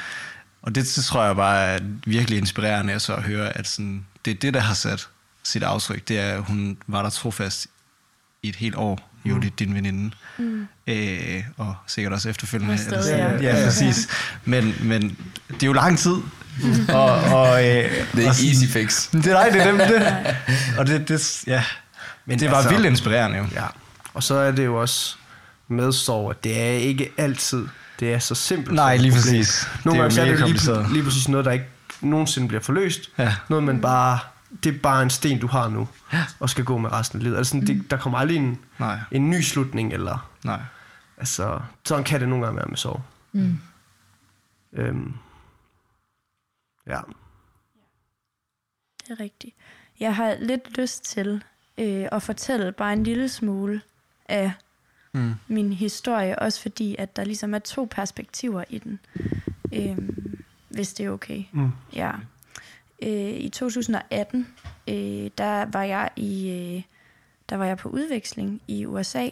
[0.67, 4.06] Og det, det tror jeg bare er virkelig inspirerende at så at høre, at sådan,
[4.25, 5.08] det er det, der har sat
[5.43, 7.67] sit aftryk, det er, at hun var der trofast
[8.43, 9.51] i et helt år, jo mm.
[9.51, 10.15] din veninde.
[10.38, 10.67] Mm.
[10.88, 12.77] Øh, og sikkert også efterfølgende.
[12.77, 13.58] Stadig, ja.
[13.58, 14.08] ja, præcis.
[14.45, 16.15] Men, men det er jo lang tid.
[16.63, 16.89] Mm.
[16.89, 19.12] og, og, øh, det er og easy fix.
[19.12, 20.36] Det, nej, det er dem, det.
[20.80, 21.63] Og det, det, ja.
[22.25, 23.45] Men det var altså, vildt inspirerende jo.
[23.53, 23.65] Ja.
[24.13, 25.15] Og så er det jo også
[25.67, 27.67] med sorg, at det er ikke altid,
[27.99, 28.75] det er så simpelt.
[28.75, 29.67] Nej, lige præcis.
[29.86, 31.65] Nogle gange er det lige, lige præcis noget, der ikke
[32.01, 33.12] nogensinde bliver forløst.
[33.17, 33.36] Ja.
[33.49, 34.19] Noget, man bare
[34.63, 36.25] det er bare en sten, du har nu, ja.
[36.39, 37.38] og skal gå med resten af livet.
[37.38, 38.99] Altså, det, der kommer aldrig en, Nej.
[39.12, 40.29] en ny slutning, eller...
[40.43, 40.62] Nej.
[41.17, 43.01] Altså, sådan kan det nogle gange være med sorg.
[43.31, 43.60] Mm.
[44.73, 45.13] Øhm,
[46.88, 46.99] ja.
[49.07, 49.55] Det er rigtigt.
[49.99, 51.43] Jeg har lidt lyst til
[51.77, 53.81] øh, at fortælle bare en lille smule
[54.25, 54.53] af
[55.17, 55.34] mm.
[55.47, 58.99] min historie, også fordi, at der ligesom er to perspektiver i den,
[59.73, 61.43] øhm, hvis det er okay.
[61.51, 61.71] Mm.
[61.95, 62.12] Ja.
[63.01, 64.47] Øh, I 2018,
[64.88, 64.95] øh,
[65.38, 66.84] der var jeg i, øh,
[67.49, 69.30] der var jeg på udveksling i USA,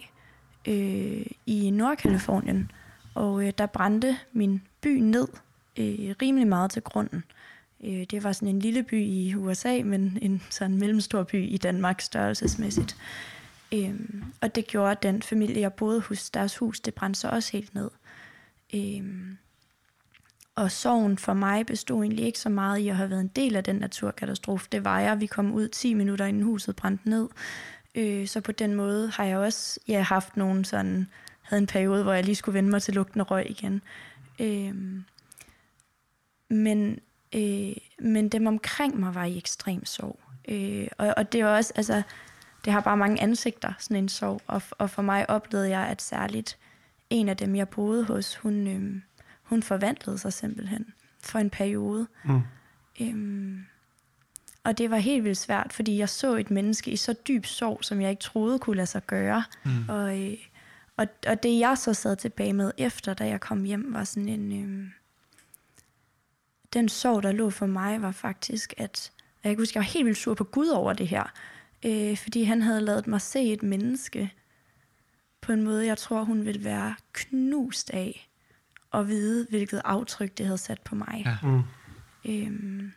[0.67, 2.71] øh, i Nordkalifornien,
[3.13, 5.27] og øh, der brændte min by ned
[5.77, 7.23] øh, rimelig meget til grunden.
[7.83, 11.57] Øh, det var sådan en lille by i USA, men en sådan mellemstor by i
[11.57, 12.97] Danmark størrelsesmæssigt.
[12.99, 13.34] Øh,
[13.75, 17.51] Øhm, og det gjorde, den familie, jeg boede hos, deres hus, det brændte så også
[17.51, 17.89] helt ned.
[18.75, 19.37] Øhm,
[20.55, 23.55] og sorgen for mig bestod egentlig ikke så meget i at have været en del
[23.55, 24.67] af den naturkatastrofe.
[24.71, 25.21] Det var jeg.
[25.21, 27.29] Vi kom ud 10 minutter inden huset brændte ned.
[27.95, 31.07] Øh, så på den måde har jeg også ja, haft nogen sådan,
[31.41, 33.81] havde en periode, hvor jeg lige skulle vende mig til lugten af røg igen.
[34.39, 34.75] Øh,
[36.49, 36.99] men
[37.35, 40.19] Øh, men dem omkring mig var i ekstrem sorg.
[40.47, 42.01] Øh, og, og det var også, altså,
[42.65, 44.41] det har bare mange ansigter, sådan en sorg.
[44.47, 46.57] Og, og for mig oplevede jeg, at særligt
[47.09, 49.01] en af dem, jeg boede hos, hun, øh,
[49.43, 52.07] hun forvandlede sig simpelthen for en periode.
[52.23, 52.41] Mm.
[53.01, 53.65] Øhm,
[54.63, 57.79] og det var helt vildt svært, fordi jeg så et menneske i så dyb sorg,
[57.81, 59.43] som jeg ikke troede kunne lade sig gøre.
[59.65, 59.89] Mm.
[59.89, 60.37] Og, øh,
[60.97, 64.29] og, og det jeg så sad tilbage med efter, da jeg kom hjem, var sådan
[64.29, 64.63] en...
[64.63, 64.87] Øh,
[66.73, 69.11] den sorg, der lå for mig, var faktisk, at
[69.43, 71.33] jeg kan huske, jeg var helt vildt sur på Gud over det her.
[71.85, 74.33] Øh, fordi han havde lavet mig se et menneske
[75.41, 78.29] på en måde, jeg tror, hun ville være knust af
[78.93, 81.23] at vide, hvilket aftryk det havde sat på mig.
[81.25, 81.37] Ja.
[81.43, 81.61] Mm.
[82.25, 82.91] Øhm,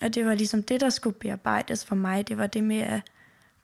[0.00, 2.28] og det var ligesom det, der skulle bearbejdes for mig.
[2.28, 3.00] Det var det med at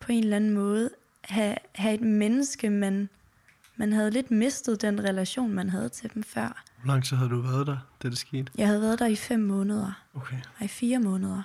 [0.01, 0.91] på en eller anden måde
[1.25, 3.09] have, have et menneske, man,
[3.77, 6.65] man havde lidt mistet den relation, man havde til dem før.
[6.83, 8.53] Hvor lang tid havde du været der, da det skete?
[8.59, 10.03] Jeg havde været der i fem måneder.
[10.15, 10.37] Okay.
[10.61, 11.43] Nej, fire måneder.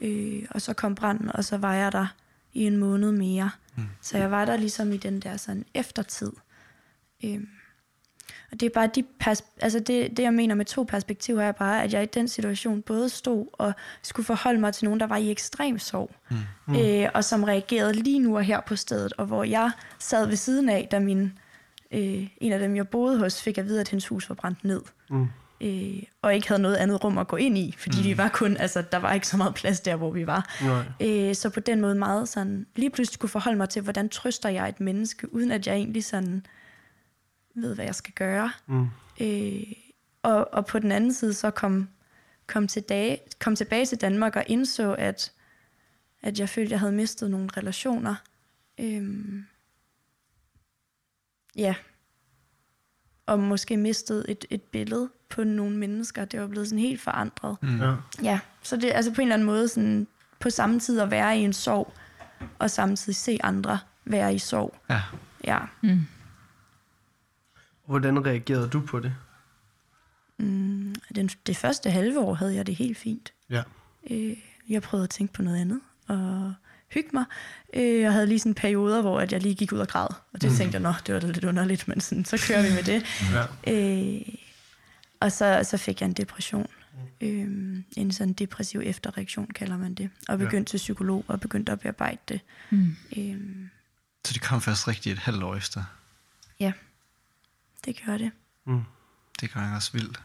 [0.00, 2.06] Øh, og så kom branden, og så var jeg der
[2.52, 3.50] i en måned mere.
[3.76, 3.84] Mm.
[4.00, 6.32] Så jeg var der ligesom i den der sådan eftertid.
[7.24, 7.40] Øh,
[8.52, 11.52] og det er bare de pers- altså det, det, jeg mener med to perspektiver, er
[11.52, 15.06] bare, at jeg i den situation både stod og skulle forholde mig til nogen, der
[15.06, 16.36] var i ekstrem sorg, mm.
[16.66, 16.76] Mm.
[16.76, 20.36] Øh, og som reagerede lige nu og her på stedet, og hvor jeg sad ved
[20.36, 21.38] siden af, da min,
[21.90, 24.64] øh, en af dem, jeg boede hos, fik at vide, at hendes hus var brændt
[24.64, 24.82] ned.
[25.10, 25.26] Mm.
[25.60, 28.04] Øh, og ikke havde noget andet rum at gå ind i, fordi mm.
[28.04, 30.56] vi var kun, altså, der var ikke så meget plads der, hvor vi var.
[31.00, 34.48] Øh, så på den måde meget sådan, lige pludselig skulle forholde mig til, hvordan trøster
[34.48, 36.46] jeg et menneske, uden at jeg egentlig sådan
[37.54, 38.52] ved, hvad jeg skal gøre.
[38.66, 38.86] Mm.
[39.20, 39.62] Øh,
[40.22, 41.88] og, og på den anden side så kom,
[42.46, 45.32] kom, tilbage, kom tilbage til Danmark og indså, at,
[46.22, 48.14] at jeg følte, jeg havde mistet nogle relationer.
[48.80, 49.02] Øh,
[51.56, 51.74] ja.
[53.26, 56.24] Og måske mistet et, et billede på nogle mennesker.
[56.24, 57.56] Det var blevet sådan helt forandret.
[57.62, 57.80] Mm.
[57.80, 57.94] Ja.
[58.22, 58.40] ja.
[58.62, 60.06] Så det er altså på en eller anden måde sådan,
[60.40, 61.94] på samme tid at være i en sorg,
[62.58, 64.74] og samtidig se andre være i sorg.
[64.90, 65.00] Ja.
[65.44, 65.58] Ja.
[65.82, 66.06] Mm.
[67.86, 69.14] Hvordan reagerede du på det?
[70.38, 73.32] Mm, den, det første halve år havde jeg det helt fint.
[73.50, 73.62] Ja.
[74.10, 74.36] Øh,
[74.68, 76.54] jeg prøvede at tænke på noget andet og
[76.88, 77.24] hygge mig.
[77.74, 80.06] Øh, jeg havde lige sådan perioder, hvor at jeg lige gik ud og græd.
[80.32, 80.56] Og det mm.
[80.56, 83.04] tænkte jeg, nå, det var da lidt underligt, men sådan, så kører vi med det.
[83.66, 83.72] ja.
[83.72, 84.34] øh,
[85.20, 86.66] og så, så fik jeg en depression.
[87.20, 87.48] Øh,
[87.96, 90.10] en sådan depressiv efterreaktion, kalder man det.
[90.28, 90.72] Og begyndte ja.
[90.72, 92.40] til psykolog og begyndte at bearbejde det.
[92.70, 92.96] Mm.
[93.16, 93.36] Øh,
[94.24, 95.84] så det kom først rigtigt et halvt år efter?
[96.60, 96.72] Ja
[97.84, 98.30] det gør det.
[98.66, 98.82] Mm.
[99.40, 100.20] Det gør jeg også vildt.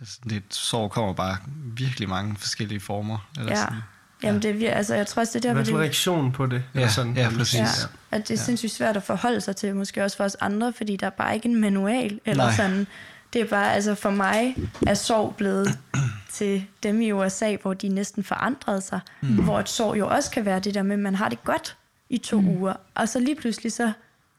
[0.00, 3.30] Altså, det sorg kommer bare virkelig mange forskellige former.
[3.38, 3.60] Eller ja.
[3.64, 3.78] Sådan.
[4.22, 5.52] Jamen, det er, altså, jeg tror også, det der...
[5.52, 6.64] Hvad er reaktionen på det?
[6.74, 7.60] Ja, sådan, ja præcis.
[7.60, 7.66] Ja.
[8.10, 10.96] At det er sindssygt svært at forholde sig til, måske også for os andre, fordi
[10.96, 12.56] der er bare ikke en manual, eller Nej.
[12.56, 12.86] sådan.
[13.32, 15.78] Det er bare, altså for mig er sorg blevet
[16.32, 19.00] til dem i USA, hvor de næsten forandrede sig.
[19.20, 19.44] Mm.
[19.44, 21.76] Hvor et sorg jo også kan være det der med, at man har det godt
[22.08, 22.48] i to mm.
[22.48, 23.92] uger, og så lige pludselig så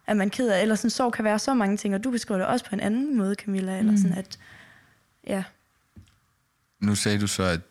[0.07, 2.47] at man keder, eller sådan sorg kan være så mange ting, og du beskriver det
[2.47, 3.97] også på en anden måde, Camilla, eller mm.
[3.97, 4.39] sådan at,
[5.27, 5.43] ja.
[6.79, 7.61] Nu sagde du så, at,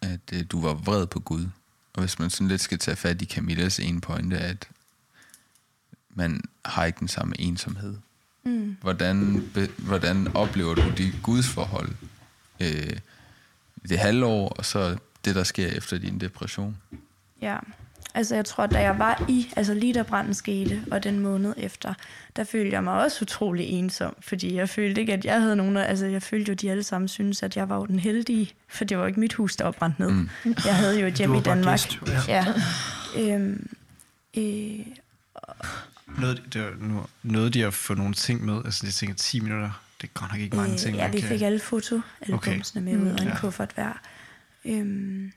[0.00, 1.46] at, at øh, du var vred på Gud,
[1.92, 4.68] og hvis man sådan lidt skal tage fat i Camillas ene pointe, at
[6.10, 7.96] man har ikke den samme ensomhed.
[8.44, 8.76] Mm.
[8.80, 11.88] Hvordan, be, hvordan oplever du de Guds forhold
[12.60, 12.96] øh,
[13.88, 16.76] det halvår, og så det, der sker efter din depression?
[17.42, 17.58] Ja,
[18.14, 21.54] Altså jeg tror, da jeg var i, altså lige da branden skete, og den måned
[21.56, 21.94] efter,
[22.36, 25.76] der følte jeg mig også utrolig ensom, fordi jeg følte ikke, at jeg havde nogen,
[25.76, 28.84] altså jeg følte jo, de alle sammen synes, at jeg var jo den heldige, for
[28.84, 30.10] det var ikke mit hus, der var brændt ned.
[30.10, 30.28] Mm.
[30.44, 31.78] Jeg havde jo et hjem i Danmark.
[31.78, 31.98] Gæst,
[32.28, 32.46] ja.
[33.16, 33.34] ja.
[33.34, 33.68] Øhm,
[34.36, 34.86] øh,
[36.18, 39.40] noget, det var, nu, noget de at få nogle ting med, altså jeg tænker 10
[39.40, 40.96] minutter, det er godt nok ikke mange øh, ting.
[40.96, 42.94] Ja, vi fik alle fotoalbumsene okay.
[42.94, 43.36] med ud, og en ja.
[43.36, 44.00] kuffert hver.
[44.64, 45.32] Øhm,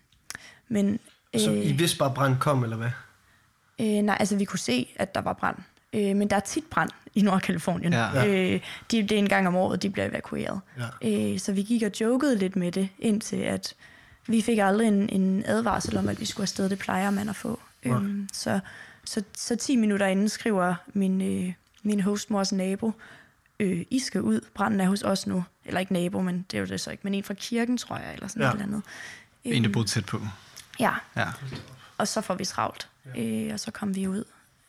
[0.67, 0.99] men
[1.37, 2.89] så øh, I vidste bare, at brand kom, eller hvad?
[3.81, 5.57] Øh, nej, altså vi kunne se, at der var brand.
[5.93, 7.93] Øh, men der er tit brand i Nordkalifornien.
[7.93, 8.27] Ja.
[8.27, 10.59] Øh, de, det er en gang om året, de bliver evakueret.
[11.01, 11.31] Ja.
[11.33, 13.73] Øh, så vi gik og jokede lidt med det, indtil at
[14.27, 16.69] vi fik aldrig en, en advarsel om, at vi skulle afsted.
[16.69, 17.59] Det plejer man at få.
[17.85, 17.89] Ja.
[17.89, 18.59] Øhm, så,
[19.05, 22.91] så, så 10 minutter inden skriver min, øh, min hostmors nabo,
[23.59, 25.43] øh, I skal ud, branden er hos os nu.
[25.65, 27.97] Eller ikke nabo, men det er jo det så ikke, men en fra kirken, tror
[27.97, 28.49] jeg, eller sådan ja.
[28.49, 28.81] noget andet.
[29.43, 30.21] En, der boede tæt på.
[30.79, 30.93] Ja.
[31.15, 31.27] ja.
[31.97, 33.45] Og så får vi travlt, ja.
[33.45, 34.23] øh, og så kom vi ud.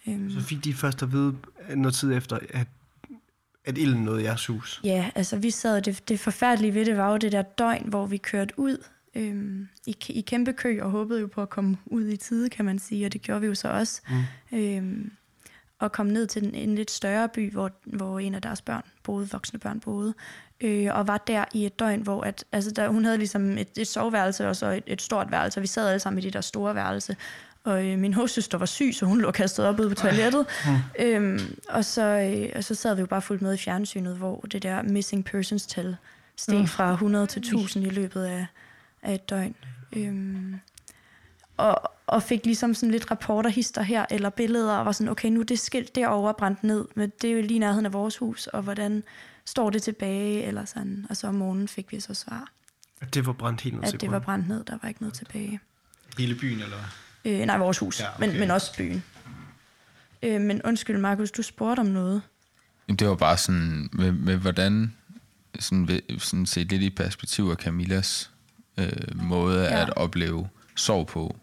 [0.07, 0.31] Øhm.
[0.31, 1.37] Så fik de først at vide
[1.75, 2.67] noget tid efter, at,
[3.65, 4.81] at ilden nåede jeres hus?
[4.85, 8.07] Ja, altså vi sad, det, det forfærdelige ved det var jo det der døgn, hvor
[8.07, 12.09] vi kørte ud øhm, i, i kæmpe kø, og håbede jo på at komme ud
[12.09, 14.03] i tide, kan man sige, og det gjorde vi jo så også.
[14.51, 14.59] Mm.
[14.59, 15.13] Øhm,
[15.79, 18.83] og kom ned til en, en lidt større by, hvor, hvor en af deres børn
[19.03, 20.15] boede, voksne børn boede,
[20.61, 23.69] øh, og var der i et døgn, hvor at, altså der, hun havde ligesom et,
[23.77, 26.33] et soveværelse og så et, et stort værelse, og vi sad alle sammen i det
[26.33, 27.17] der store værelse,
[27.65, 30.47] og øh, min hovedsøster var syg, så hun lå kastet op ude på toilettet.
[30.67, 31.05] Mm.
[31.05, 34.41] Øhm, og, så, øh, og så sad vi jo bare fuldt med i fjernsynet, hvor
[34.53, 35.97] det der missing persons tal
[36.37, 36.67] steg mm.
[36.67, 38.47] fra 100 til 1000 i løbet af,
[39.05, 39.55] af et døgn.
[39.97, 40.55] Øhm,
[41.57, 45.29] og, og fik ligesom sådan lidt rapporter, hister her, eller billeder, og var sådan, okay,
[45.29, 48.17] nu er det skilt derovre brændt ned, men det er jo lige nærheden af vores
[48.17, 49.03] hus, og hvordan
[49.45, 51.07] står det tilbage, eller sådan.
[51.11, 52.53] Og så om morgenen fik vi så svar.
[53.01, 55.15] At det var brændt helt ned At det var brændt ned, der var ikke noget
[55.15, 55.61] tilbage.
[56.19, 56.77] Hele byen, eller
[57.23, 57.33] hvad?
[57.33, 58.29] Øh, nej, vores hus, ja, okay.
[58.29, 59.05] men, men også byen.
[60.23, 62.23] Øh, men undskyld, Markus, du spurgte om noget.
[62.89, 64.95] Jamen, det var bare sådan, med, med hvordan,
[65.59, 68.31] sådan, ved- sådan set lidt i perspektiv af Camillas
[68.79, 69.77] øh, måde Ja.
[69.77, 69.83] ja.
[69.83, 71.37] at opleve sorg på.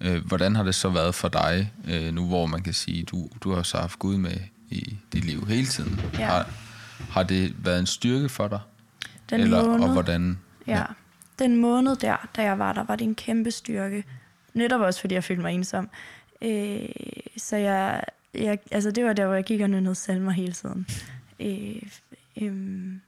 [0.00, 3.28] Øh, hvordan har det så været for dig, øh, nu hvor man kan sige, du,
[3.40, 4.36] du har så haft Gud med
[4.70, 6.00] i dit liv hele tiden?
[6.18, 6.26] Ja.
[6.26, 6.50] Har,
[7.10, 8.60] har det været en styrke for dig?
[9.30, 10.38] Den Eller, måned, og hvordan?
[10.66, 10.84] ja,
[11.38, 14.04] den måned der, da jeg var der, var det en kæmpe styrke.
[14.54, 15.88] Netop også, fordi jeg følte mig ensom.
[16.42, 16.88] Øh,
[17.36, 18.04] så jeg,
[18.34, 20.86] jeg, altså det var der, hvor jeg gik og nynnede salmer hele tiden.
[21.40, 21.82] Øh,
[22.42, 23.00] øhm,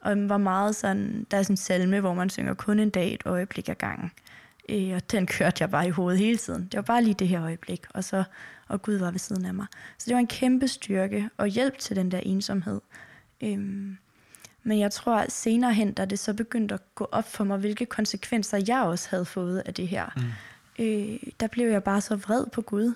[0.00, 2.90] og den var meget sådan, der er sådan en salme, hvor man synger kun en
[2.90, 4.10] dag, et øjeblik ad gangen.
[4.68, 6.62] Øh, og den kørte jeg bare i hovedet hele tiden.
[6.62, 8.24] Det var bare lige det her øjeblik, og så
[8.68, 9.66] og Gud var ved siden af mig.
[9.98, 12.80] Så det var en kæmpe styrke og hjælp til den der ensomhed.
[13.40, 13.98] Øhm,
[14.62, 17.58] men jeg tror, at senere hen, da det så begyndte at gå op for mig,
[17.58, 20.84] hvilke konsekvenser jeg også havde fået af det her, mm.
[20.84, 22.94] øh, der blev jeg bare så vred på Gud.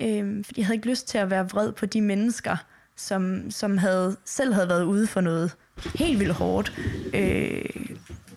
[0.00, 2.56] Øh, fordi jeg havde ikke lyst til at være vred på de mennesker,
[2.96, 5.56] som, som havde, selv havde været ude for noget
[5.94, 6.72] helt vildt hårdt,
[7.14, 7.64] øh,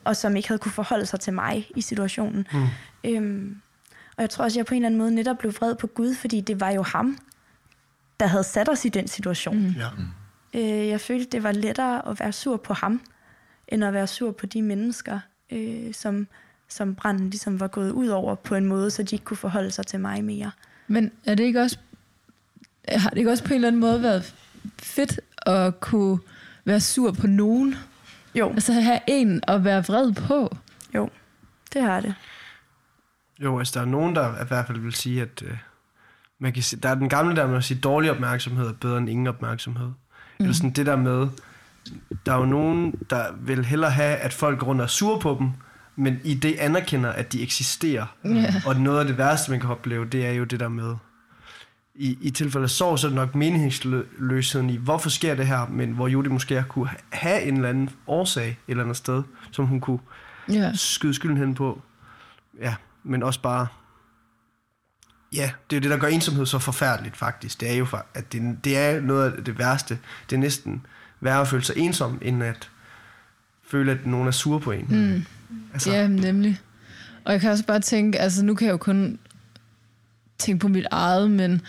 [0.03, 2.47] og som ikke havde kunne forholde sig til mig i situationen.
[2.53, 2.67] Mm.
[3.03, 3.61] Øhm,
[4.17, 5.87] og jeg tror også, at jeg på en eller anden måde netop blev vred på
[5.87, 7.17] Gud, fordi det var jo ham,
[8.19, 9.57] der havde sat os i den situation.
[9.57, 9.75] Mm.
[9.77, 9.87] Ja.
[10.53, 13.01] Øh, jeg følte, det var lettere at være sur på ham,
[13.67, 15.19] end at være sur på de mennesker,
[15.51, 16.27] øh, som,
[16.69, 19.71] som branden ligesom var gået ud over på en måde, så de ikke kunne forholde
[19.71, 20.51] sig til mig mere.
[20.87, 21.77] Men er det ikke også,
[22.87, 24.35] har det ikke også på en eller anden måde været
[24.79, 26.19] fedt at kunne
[26.65, 27.75] være sur på nogen?
[28.35, 30.57] Jo, Altså have en at være vred på?
[30.95, 31.09] jo,
[31.73, 32.15] det har det.
[33.39, 35.57] Jo, altså der er nogen, der i hvert fald vil sige, at øh,
[36.39, 38.97] man kan sige, der er den gamle der med at sige, dårlig opmærksomhed er bedre
[38.97, 39.87] end ingen opmærksomhed.
[39.87, 39.93] Mm.
[40.39, 41.27] Eller sådan det der med,
[42.25, 45.35] der er jo nogen, der vil hellere have, at folk rundt og er sure på
[45.39, 45.49] dem,
[45.95, 48.05] men i det anerkender, at de eksisterer.
[48.25, 48.53] Ja.
[48.65, 50.95] Og noget af det værste, man kan opleve, det er jo det der med,
[51.95, 55.67] i, i tilfælde af sorg, så er det nok meningsløsheden i, hvorfor sker det her,
[55.67, 59.65] men hvor Judy måske kunne have en eller anden årsag et eller andet sted, som
[59.65, 59.99] hun kunne
[60.49, 60.71] Ja.
[60.75, 61.81] skyde skylden hen på.
[62.61, 63.67] Ja, men også bare...
[65.35, 67.59] Ja, det er jo det, der gør ensomhed så forfærdeligt faktisk.
[67.61, 69.99] Det er jo, at det, det er noget af det værste.
[70.29, 70.85] Det er næsten
[71.21, 72.69] værre at føle sig ensom, end at
[73.67, 74.85] føle, at nogen er sur på en.
[74.89, 75.25] Mm.
[75.73, 76.59] Altså, Ja, nemlig.
[77.25, 79.19] Og jeg kan også bare tænke, altså nu kan jeg jo kun
[80.37, 81.61] tænke på mit eget, men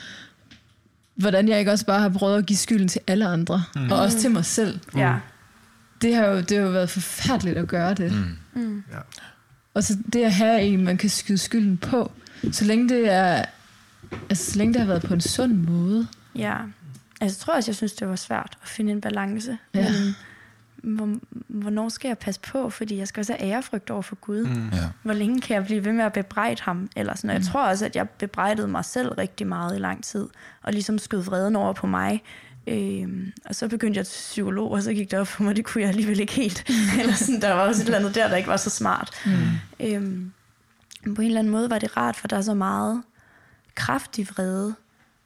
[1.15, 3.93] hvordan jeg ikke også bare har prøvet at give skylden til alle andre, mm.
[3.93, 4.81] og også til mig selv.
[4.97, 5.15] Ja,
[6.03, 8.13] Det har jo, det har jo været forfærdeligt at gøre det.
[8.55, 8.83] Mm.
[8.93, 8.99] Ja.
[9.75, 12.13] Og så det at have en, man kan skyde skylden på,
[12.53, 13.45] så længe det er,
[14.31, 16.07] altså så længe det har været på en sund måde.
[16.37, 16.57] ja.
[17.21, 19.59] Altså, jeg tror også, jeg synes, det var svært at finde en balance.
[19.75, 19.91] Ja.
[19.93, 20.17] Men,
[20.85, 21.19] hvor,
[21.49, 22.71] hvornår skal jeg passe på?
[22.71, 24.47] Fordi jeg skal også have ærefrygt over for Gud.
[24.47, 24.69] Mm.
[24.69, 24.89] Ja.
[25.03, 26.89] Hvor længe kan jeg blive ved med at bebrejde ham?
[26.97, 27.31] Eller sådan.
[27.31, 30.29] Og jeg tror også, at jeg bebrejdede mig selv rigtig meget i lang tid.
[30.63, 32.23] Og ligesom skød vreden over på mig.
[32.67, 35.65] Øhm, og så begyndte jeg til psykolog, og så gik det op for mig, det
[35.65, 36.71] kunne jeg alligevel ikke helt.
[37.01, 39.11] eller sådan, der var også et eller andet der, der ikke var så smart.
[39.27, 39.33] Mm.
[39.81, 40.33] Øhm,
[41.15, 43.03] på en eller anden måde var det rart, for der er så meget
[43.75, 44.75] kraftig vrede.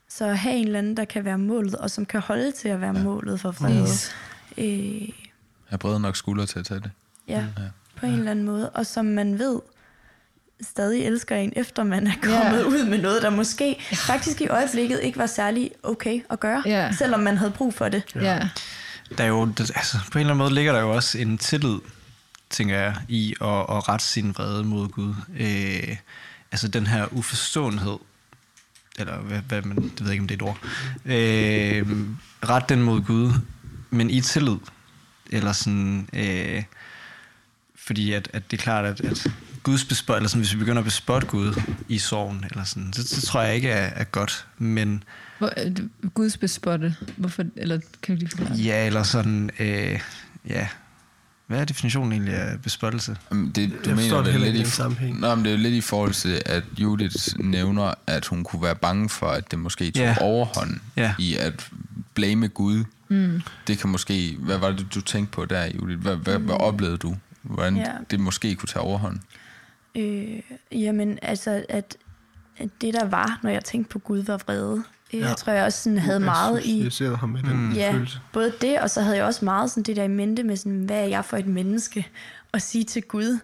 [0.08, 2.68] Så at have en eller anden, der kan være målet, og som kan holde til
[2.68, 3.02] at være ja.
[3.02, 3.80] målet for vrede.
[3.80, 4.14] Præcis.
[4.58, 5.08] Øh,
[5.70, 6.90] Jeg har brede nok skuldre til at tage det.
[7.28, 7.62] ja, Ja.
[7.96, 8.70] på en eller anden måde.
[8.70, 9.60] Og som man ved,
[10.60, 12.64] stadig elsker en, efter man er kommet Ja.
[12.64, 16.92] ud med noget, der måske faktisk i øjeblikket ikke var særlig okay at gøre, Ja.
[16.98, 18.02] selvom man havde brug for det.
[18.14, 18.20] Ja.
[18.34, 18.48] ja.
[19.18, 21.38] Der er jo, det- altså, på en eller anden måde ligger der jo også en
[21.38, 21.78] tillid,
[22.50, 25.14] tænker jeg, i at, at rette sin vrede mod Gud.
[25.38, 25.96] Øh,
[26.52, 27.98] altså den her uforståenhed,
[28.98, 30.58] eller hvad, hvad man, det ved jeg ikke, om det er et ord.
[31.04, 31.98] Øh,
[32.48, 33.32] ret den mod Gud,
[33.90, 34.56] men i tillid.
[35.30, 36.62] Eller sådan, øh,
[37.76, 39.26] fordi at, at det er klart, at, at
[39.62, 43.08] Guds bespot, eller sådan, hvis vi begynder at bespotte Gud i sorgen, eller sådan, så,
[43.08, 44.46] så tror jeg ikke er, er godt.
[44.58, 45.04] Men
[45.38, 45.52] Hvor,
[46.08, 46.96] Guds bespotte.
[47.16, 48.54] Hvorfor, eller kan du lige forklare?
[48.54, 50.00] Ja, eller sådan, øh,
[50.48, 50.68] ja,
[51.46, 53.16] hvad er definitionen egentlig af bespottelse?
[53.30, 55.20] Jamen, det, du Jeg forstår mener det heller lidt ikke i sammenhæng.
[55.20, 58.62] Nå, men det er jo lidt i forhold til, at Judith nævner, at hun kunne
[58.62, 60.16] være bange for, at det måske tog Ja.
[60.20, 61.14] overhånd Ja.
[61.18, 61.68] i at
[62.14, 62.84] blame Gud.
[63.08, 63.40] Mm.
[63.66, 64.36] Det kan måske...
[64.38, 66.02] Hvad var det, du tænkte på der, Judith?
[66.02, 67.16] Hvad, hvad, hvad oplevede du?
[67.42, 67.92] Hvordan Ja.
[68.10, 69.18] det måske kunne tage overhånd?
[69.94, 70.40] Øh,
[70.72, 71.96] jamen, altså, at,
[72.58, 74.76] at det der var, når jeg tænkte på Gud, var vrede.
[74.76, 75.26] Øh, Ja.
[75.28, 76.82] Jeg tror, jeg også sådan, havde meget i...
[76.84, 77.72] Jeg ser ham med den mm.
[77.72, 78.20] Ja, følelse.
[78.32, 80.78] både det, og så havde jeg også meget sådan det der i mente med, sådan,
[80.84, 82.06] hvad er jeg for et menneske?
[82.52, 83.38] at sige til Gud,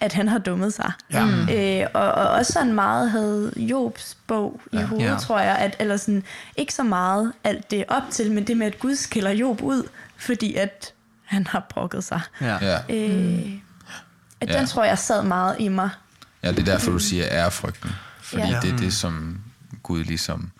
[0.00, 0.92] at han har dummet sig.
[1.12, 1.24] Ja.
[1.24, 1.48] Mm.
[1.48, 5.16] Øh, og, og også sådan meget havde Jobs bog i hovedet, Ja.
[5.16, 5.56] tror jeg.
[5.58, 6.22] At, eller sådan,
[6.56, 9.88] ikke så meget alt det op til, men det med, at Gud skiller Job ud,
[10.16, 10.92] fordi at
[11.24, 12.20] han har brokket sig.
[12.40, 12.58] Ja.
[12.60, 12.78] Ja.
[12.88, 13.52] Øh,
[14.40, 14.58] at Ja.
[14.58, 15.90] den tror jeg sad meget i mig.
[16.42, 17.90] ja, det er derfor, du siger ærefrygten.
[18.20, 18.58] Fordi Ja.
[18.62, 19.38] det er det, som
[19.82, 20.50] Gud ligesom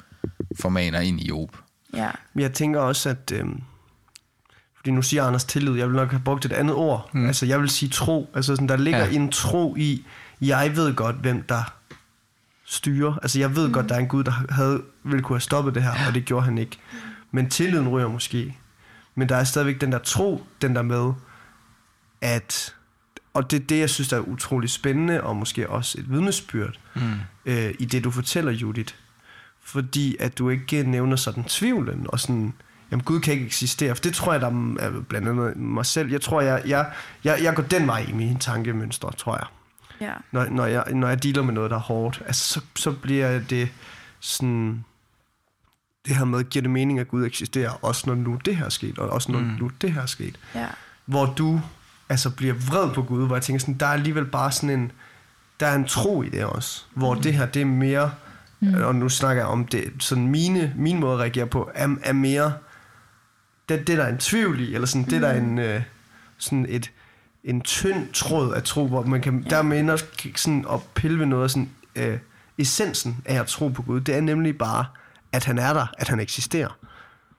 [0.60, 1.56] formaner ind i Job.
[1.94, 2.10] Ja.
[2.34, 3.32] Men jeg tænker også, at...
[3.32, 3.62] Øhm,
[4.86, 7.10] fordi nu siger Anders tillid, jeg vil nok have brugt et andet ord.
[7.12, 7.26] Mm.
[7.26, 8.30] Altså, jeg vil sige tro.
[8.34, 9.04] Altså, sådan, der ligger Ja.
[9.06, 9.10] ja.
[9.10, 10.04] en tro i,
[10.40, 11.74] jeg ved godt, hvem der
[12.64, 13.18] styrer.
[13.22, 13.72] Altså, jeg ved mm.
[13.72, 16.24] godt, der er en Gud, der havde, ville kunne have stoppet det her, og det
[16.24, 16.78] gjorde han ikke.
[17.30, 18.56] Men tilliden ryger måske.
[19.14, 21.12] Men der er stadigvæk den der tro, den der med,
[22.20, 22.74] at...
[23.34, 26.78] Og det er det, jeg synes, der er utrolig spændende, og måske også et vidnesbyrd
[26.94, 27.00] mm.
[27.46, 28.94] øh, i det, du fortæller, Judith.
[29.62, 32.54] Fordi at du ikke nævner sådan tvivlen, og sådan,
[32.90, 33.94] jamen Gud kan ikke eksistere.
[33.94, 36.10] For det tror jeg, der er blandt andet mig selv.
[36.10, 36.90] Jeg tror, jeg, jeg,
[37.24, 39.46] jeg, jeg går den vej i mine tankemønstre, tror jeg.
[40.00, 40.12] Ja.
[40.32, 43.38] Når, når, jeg, når jeg dealer med noget, der er hårdt, altså, så, så bliver
[43.38, 43.68] det
[44.20, 44.84] sådan...
[46.06, 48.68] Det her med, giver det mening, at Gud eksisterer, også når nu det her er
[48.68, 49.56] sket, og også når mm.
[49.60, 50.66] nu det her er sket ja.
[51.04, 51.60] hvor du
[52.08, 54.92] altså bliver vred på Gud, hvor jeg tænker sådan, der er alligevel bare sådan en,
[55.60, 57.22] der er en tro i det også, hvor mm.
[57.22, 58.10] det her, det er mere,
[58.60, 58.74] mm.
[58.74, 62.12] og nu snakker jeg om det, sådan mine, min måde at reagere på, er, er
[62.12, 62.52] mere,
[63.68, 65.08] det, det der er en tvivl i, eller sådan, mm.
[65.08, 65.82] det der er en, øh,
[66.38, 66.92] sådan et,
[67.44, 70.04] en tynd tråd af tro, hvor man kan, der mener også
[70.36, 72.18] sådan at pille ved noget af sådan, øh,
[72.58, 74.84] essensen af at tro på Gud, det er nemlig bare,
[75.32, 76.78] at han er der, at han eksisterer.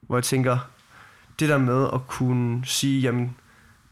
[0.01, 0.69] Hvor jeg tænker,
[1.39, 3.35] det der med at kunne sige, jamen,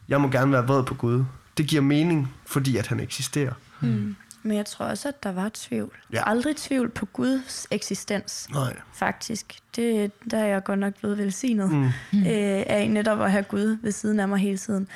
[0.07, 1.25] jeg må gerne være vred på Gud,
[1.57, 3.53] det giver mening, fordi at han eksisterer.
[3.81, 4.15] Mm.
[4.45, 5.97] Men jeg tror også, at der var tvivl.
[6.13, 6.29] Ja.
[6.29, 8.47] Aldrig tvivl på Guds eksistens.
[8.53, 8.75] Nej.
[8.93, 9.55] Faktisk.
[9.75, 11.83] Det, der er jeg godt nok blevet velsignet mm.
[12.13, 14.87] øh, af netop at have Gud ved siden af mig hele tiden.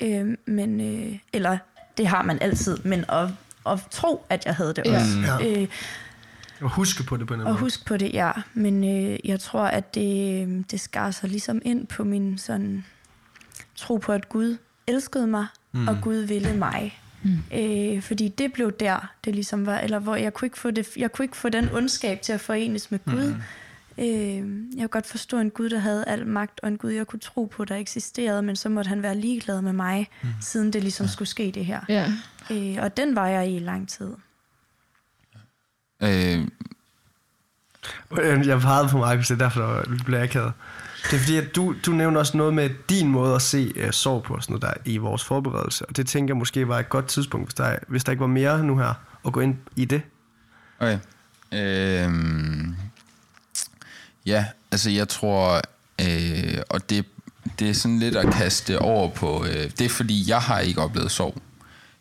[0.00, 1.58] Øh, men, øh, eller
[1.98, 3.28] det har man altid, men at,
[3.66, 4.94] at tro, at jeg havde det Ja.
[5.00, 5.18] også.
[5.40, 5.60] Ja.
[5.62, 5.68] Øh,
[6.60, 7.58] Og huske på det på en og måde.
[7.58, 8.32] husk på det, ja.
[8.54, 12.84] Men øh, jeg tror, at det, øh, det skar sig ligesom ind på min sådan
[13.76, 14.56] tro på, at Gud
[14.86, 15.88] elskede mig, mm.
[15.88, 17.00] og Gud ville mig.
[17.22, 17.38] Mm.
[17.58, 20.88] Øh, fordi det blev der, det ligesom var, eller hvor jeg kunne ikke få, det,
[20.96, 23.34] jeg kunne ikke få den ondskab til at forenes med Gud.
[23.34, 24.04] Mm.
[24.04, 27.06] Øh, jeg kunne godt forstå en Gud, der havde al magt, og en Gud, jeg
[27.06, 30.28] kunne tro på, der eksisterede, men så måtte han være ligeglad med mig, mm.
[30.40, 31.80] siden det ligesom skulle ske det her.
[31.88, 32.12] Ja.
[32.50, 34.10] Øh, og den var jeg i lang tid.
[36.02, 36.48] Øh,
[38.46, 40.52] Jeg pegede på Markus, det er derfor, der blev jeg akavet.
[41.04, 43.90] Det er fordi, at du, du nævner også noget med din måde at se uh,
[43.90, 45.86] sorg på, sådan noget der i vores forberedelse.
[45.86, 48.26] Og det tænker jeg måske var et godt tidspunkt, hvis der, hvis der ikke var
[48.26, 48.94] mere nu her,
[49.26, 50.02] at gå ind i det.
[50.78, 50.98] Okay.
[51.52, 52.76] Øhm,
[54.26, 55.60] ja, altså jeg tror,
[56.00, 57.04] øh, og det,
[57.58, 60.80] det er sådan lidt at kaste over på, øh, det er fordi, jeg har ikke
[60.80, 61.42] oplevet sorg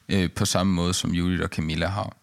[0.10, 2.16] øh, på samme måde, som Judith og Camilla har.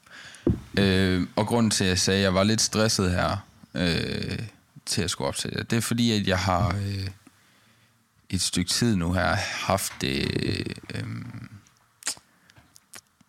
[0.78, 3.36] Øh, og grunden til, at jeg sagde, at jeg var lidt stresset her,
[3.74, 4.38] øh,
[4.86, 7.08] til at skulle op det, det er fordi, at jeg har øh,
[8.30, 9.34] et stykke tid nu her
[9.66, 10.26] haft det
[10.94, 11.04] øh,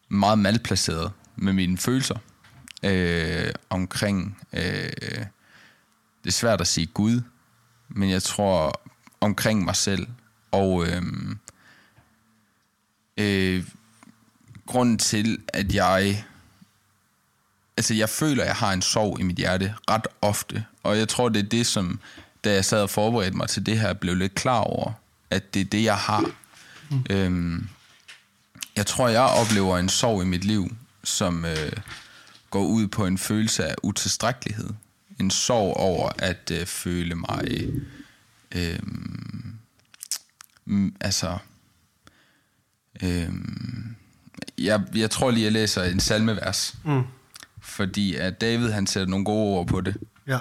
[0.09, 2.17] meget malplaceret med mine følelser
[2.85, 4.91] øh, omkring, øh,
[6.23, 7.21] det er svært at sige Gud,
[7.89, 8.81] men jeg tror
[9.21, 10.07] omkring mig selv.
[10.51, 11.01] Og øh,
[13.17, 13.67] øh,
[14.65, 16.25] grunden til, at jeg,
[17.77, 21.09] altså jeg føler, at jeg har en sorg i mit hjerte ret ofte, og jeg
[21.09, 21.99] tror, det er det, som,
[22.43, 24.91] da jeg sad og forberedte mig til det her, blev lidt klar over,
[25.29, 26.31] at det er det, jeg har.
[26.89, 27.05] Mm.
[27.09, 27.67] Øhm,
[28.75, 31.71] jeg tror, jeg oplever en sorg i mit liv, som øh,
[32.49, 34.69] går ud på en følelse af utilstrækkelighed.
[35.19, 37.71] En sorg over at øh, føle mig...
[38.51, 38.79] Øh,
[40.67, 41.37] øh, altså...
[43.03, 43.29] Øh,
[44.57, 46.75] jeg, jeg tror lige, jeg læser en salmevers.
[46.83, 47.03] Mm.
[47.75, 49.97] Fordi at David, han sætter nogle gode ord på det.
[50.27, 50.39] Ja.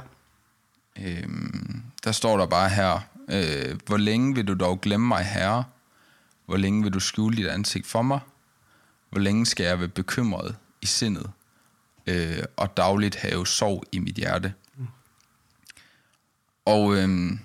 [1.00, 5.64] Øhm, der står der bare her, øh, hvor længe vil du dog glemme mig, herre?
[6.46, 8.20] Hvor længe vil du skjule dit ansigt for mig?
[9.10, 11.30] Hvor længe skal jeg være bekymret i sindet?
[12.06, 14.54] Øh, og dagligt have sorg i mit hjerte?
[14.76, 14.86] Mm.
[16.64, 17.40] Og øhm,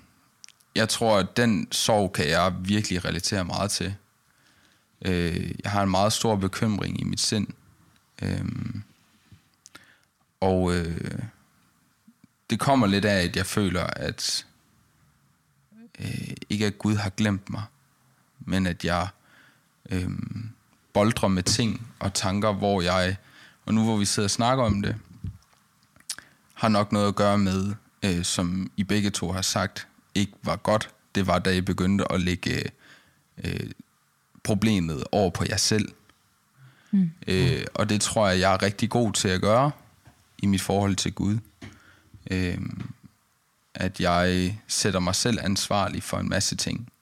[0.74, 3.94] jeg tror, at den sorg kan jeg virkelig relatere meget til.
[5.04, 7.48] Øh, jeg har en meget stor bekymring i mit sind.
[8.22, 8.44] Øh,
[10.40, 11.18] og øh,
[12.50, 14.46] det kommer lidt af, at jeg føler, at
[15.98, 17.62] øh, ikke at Gud har glemt mig,
[18.40, 19.08] men at jeg
[19.90, 20.10] øh,
[20.92, 23.16] boldrer med ting og tanker, hvor jeg,
[23.66, 24.96] og nu hvor vi sidder og snakker om det,
[26.54, 30.56] har nok noget at gøre med, øh, som I begge to har sagt, ikke var
[30.56, 30.90] godt.
[31.14, 32.64] Det var, da I begyndte at lægge
[33.44, 33.70] øh,
[34.42, 35.88] problemet over på jer selv.
[36.90, 37.10] Mm.
[37.26, 39.70] Øh, og det tror jeg, jeg er rigtig god til at gøre
[40.42, 41.38] i mit forhold til Gud.
[42.30, 42.58] Øh,
[43.74, 46.92] at jeg sætter mig selv ansvarlig for en masse ting.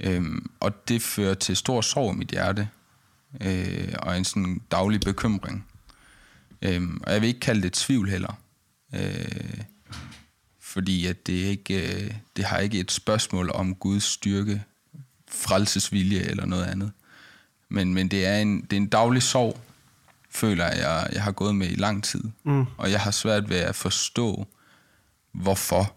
[0.00, 2.68] Øhm, og det fører til stor sorg i mit hjerte,
[3.40, 5.66] øh, og en sådan daglig bekymring.
[6.62, 8.40] Øhm, og jeg vil ikke kalde det tvivl heller.
[8.94, 9.60] Øh,
[10.60, 14.62] fordi at det, ikke, øh, det har ikke et spørgsmål om Guds styrke,
[15.28, 16.92] frelsesvilje eller noget andet.
[17.68, 19.60] Men, men det, er en, det er en daglig sorg,
[20.30, 22.24] føler jeg, jeg har gået med i lang tid.
[22.44, 22.66] Mm.
[22.76, 24.46] Og jeg har svært ved at forstå,
[25.32, 25.92] hvorfor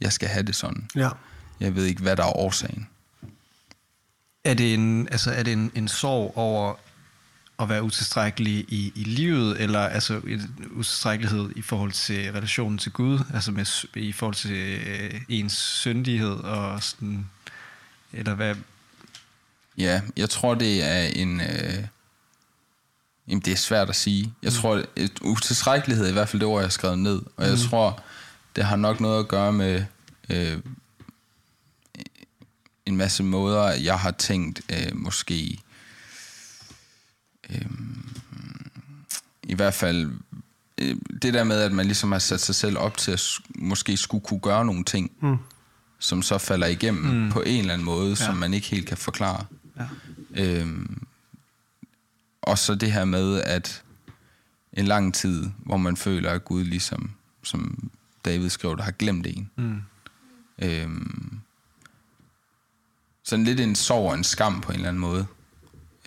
[0.00, 0.88] jeg skal have det sådan.
[0.96, 1.10] Ja.
[1.60, 2.88] Jeg ved ikke, hvad der er årsagen.
[4.44, 6.74] Er det en, altså, er det en, en sorg over
[7.60, 12.92] at være utilstrækkelig i, i livet, eller altså en utilstrækkelighed i forhold til relationen til
[12.92, 17.30] Gud, altså med, i forhold til øh, ens syndighed og sådan,
[18.12, 18.54] eller hvad?
[19.78, 21.40] Ja, jeg tror, det er en...
[21.40, 21.84] Øh,
[23.30, 24.34] jamen, det er svært at sige.
[24.42, 24.60] Jeg mm.
[24.60, 27.44] tror, at utilstrækkelighed er i hvert fald det ord, jeg har skrevet ned, og mm.
[27.44, 28.02] jeg tror,
[28.56, 29.84] det har nok noget at gøre med
[30.30, 30.58] øh,
[32.86, 35.58] en masse måder, jeg har tænkt øh, måske
[37.50, 37.66] øh,
[39.42, 40.10] i hvert fald
[40.78, 43.22] øh, det der med, at man ligesom har sat sig selv op til at
[43.54, 45.36] måske skulle kunne gøre nogle ting, mm.
[45.98, 47.30] som så falder igennem mm.
[47.30, 48.14] på en eller anden måde, ja.
[48.14, 49.44] som man ikke helt kan forklare.
[49.78, 49.86] Ja.
[50.44, 51.02] Øhm,
[52.42, 53.82] og så det her med, at
[54.72, 57.10] en lang tid, hvor man føler, at Gud ligesom,
[57.42, 57.90] som
[58.24, 59.50] David skrev, der har glemt en.
[59.56, 59.82] Mm.
[60.58, 61.40] Øhm,
[63.22, 65.26] sådan lidt en sorg og en skam på en eller anden måde.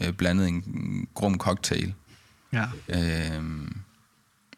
[0.01, 1.93] Øh, blandet en grum cocktail.
[2.53, 2.65] Ja.
[2.87, 3.77] Øhm,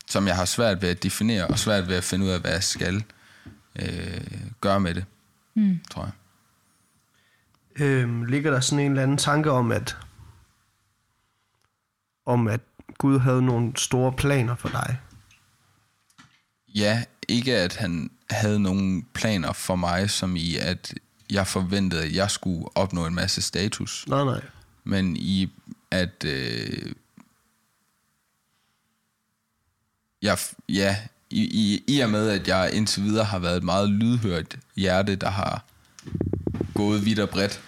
[0.07, 2.51] som jeg har svært ved at definere, og svært ved at finde ud af, hvad
[2.51, 3.03] jeg skal
[3.75, 4.21] øh,
[4.61, 5.05] gøre med det,
[5.53, 5.79] mm.
[5.91, 6.13] tror jeg.
[7.85, 9.97] Øhm, ligger der sådan en eller anden tanke om, at
[12.25, 12.61] om at
[12.97, 14.99] Gud havde nogle store planer for dig?
[16.75, 20.93] Ja, ikke at han havde nogle planer for mig, som i at
[21.29, 24.05] jeg forventede, at jeg skulle opnå en masse status.
[24.07, 24.41] Nej, nej.
[24.83, 25.49] Men i
[25.91, 26.23] at...
[26.25, 26.93] Øh,
[30.21, 30.37] jeg,
[30.69, 30.97] ja,
[31.29, 35.15] i, i, i og med, at jeg indtil videre har været et meget lydhørt hjerte,
[35.15, 35.65] der har
[36.73, 37.61] gået vidt og bredt,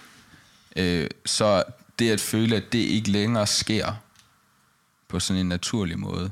[0.76, 1.64] øh, så
[1.98, 3.94] det at føle, at det ikke længere sker
[5.08, 6.30] på sådan en naturlig måde,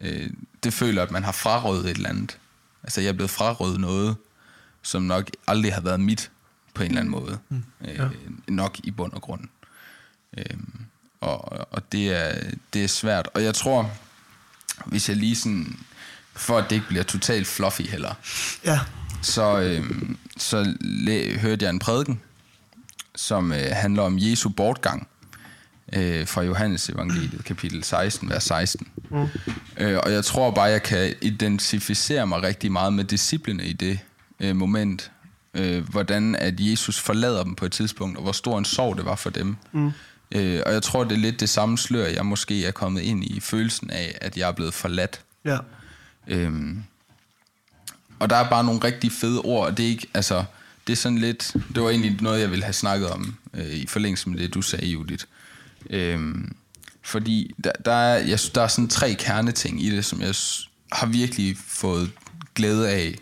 [0.00, 0.30] øh,
[0.62, 2.38] det føler, at man har frarøvet et eller andet.
[2.82, 4.16] Altså, jeg er blevet frarøvet noget,
[4.82, 6.30] som nok aldrig har været mit
[6.74, 7.38] på en eller anden måde.
[7.48, 7.64] Mm.
[7.84, 8.08] Øh, ja.
[8.48, 9.40] Nok i bund og grund.
[10.38, 10.44] Øh,
[11.20, 13.28] og og det, er, det er svært.
[13.34, 13.90] Og jeg tror,
[14.86, 15.78] hvis jeg lige sådan,
[16.32, 18.14] for at det ikke bliver totalt fluffy heller,
[18.64, 18.80] ja.
[19.22, 19.90] så, øh,
[20.36, 22.20] så læ- hørte jeg en prædiken,
[23.14, 25.08] som øh, handler om Jesu bortgang
[25.92, 28.88] øh, fra Johannes evangeliet, kapitel 16, vers 16.
[29.10, 29.26] Mm.
[29.78, 33.98] Øh, og jeg tror bare, jeg kan identificere mig rigtig meget med disciplene i det
[34.40, 35.10] øh, moment.
[35.54, 39.04] Øh, hvordan at Jesus forlader dem på et tidspunkt, og hvor stor en sorg det
[39.04, 39.56] var for dem.
[39.72, 39.92] Mm.
[40.32, 43.24] Øh, og jeg tror, det er lidt det samme slør, jeg måske er kommet ind
[43.24, 45.20] i, følelsen af, at jeg er blevet forladt.
[45.44, 45.58] Ja.
[46.26, 46.82] Øhm,
[48.18, 50.44] og der er bare nogle rigtig fede ord, og det er ikke, altså,
[50.86, 53.86] det er sådan lidt, det var egentlig noget, jeg ville have snakket om, øh, i
[53.86, 55.24] forlængelse med det, du sagde, Judith.
[55.90, 56.56] Øhm,
[57.06, 60.34] fordi der, der, er, jeg der er sådan tre kerneting i det, som jeg
[60.92, 62.10] har virkelig fået
[62.54, 63.14] glæde af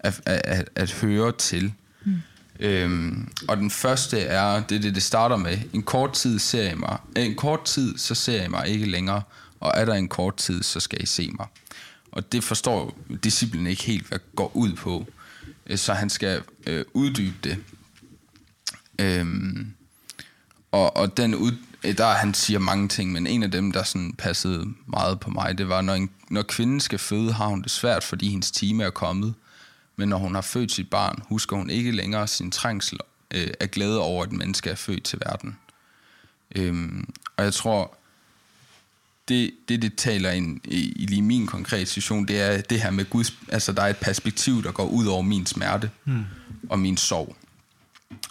[0.00, 1.72] at, at, at, at høre til.
[2.04, 2.22] Mm.
[2.60, 5.58] Øhm, og den første er, det er det, det starter med.
[5.72, 6.98] En kort tid ser jeg mig.
[7.16, 9.22] En kort tid, så ser jeg mig ikke længere.
[9.60, 11.46] Og er der en kort tid, så skal I se mig.
[12.12, 15.06] Og det forstår disciplen ikke helt, hvad går ud på.
[15.66, 17.58] Øh, så han skal øh, uddybe det.
[18.98, 19.72] Øhm,
[20.72, 23.82] og, og den ud, Øh, der han siger mange ting, men en af dem, der
[23.82, 27.62] sådan passede meget på mig, det var, når, en, når kvinden skal føde, har hun
[27.62, 29.34] det svært, fordi hendes time er kommet.
[29.96, 32.98] Men når hun har født sit barn, husker hun ikke længere sin trængsel
[33.30, 35.58] øh, af glæde over, at et menneske er født til verden.
[36.56, 37.96] Øhm, og jeg tror,
[39.28, 42.90] det, det, det taler ind i, i lige min konkrete situation, det er det her
[42.90, 46.24] med Guds, altså der er et perspektiv, der går ud over min smerte mm.
[46.68, 47.36] og min sorg.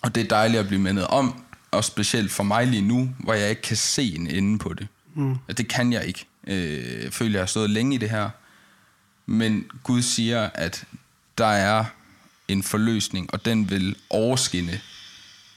[0.02, 1.45] Og det er dejligt at blive mindet om,
[1.76, 4.88] og specielt for mig lige nu, hvor jeg ikke kan se en ende på det.
[5.16, 5.38] Mm.
[5.58, 6.26] Det kan jeg ikke.
[6.48, 8.30] Øh, jeg føler, jeg har stået længe i det her.
[9.26, 10.84] Men Gud siger, at
[11.38, 11.86] der er
[12.48, 14.82] en forløsning, og den vil overskinne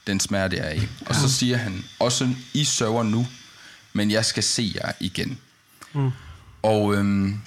[0.07, 0.87] den smerte, jeg er i.
[1.05, 3.27] Og så siger han, også I sørger nu,
[3.93, 5.39] men jeg skal se jer igen.
[5.93, 6.11] Mm.
[6.61, 7.39] Og øhm,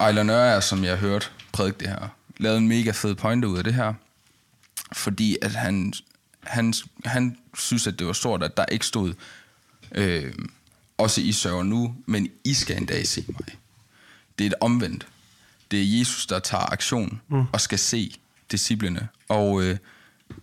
[0.00, 3.58] Ejler Nørre, som jeg har hørt prædike det her, lavede en mega fed pointe ud
[3.58, 3.94] af det her,
[4.92, 5.92] fordi at han,
[6.42, 6.74] han,
[7.04, 9.14] han synes, at det var stort, at der ikke stod,
[9.94, 10.32] øh,
[10.98, 13.58] også I sørger nu, men I skal en dag se mig.
[14.38, 15.06] Det er et omvendt.
[15.70, 17.44] Det er Jesus, der tager aktion mm.
[17.52, 18.14] og skal se
[18.50, 19.08] disciplene.
[19.28, 19.76] Og øh,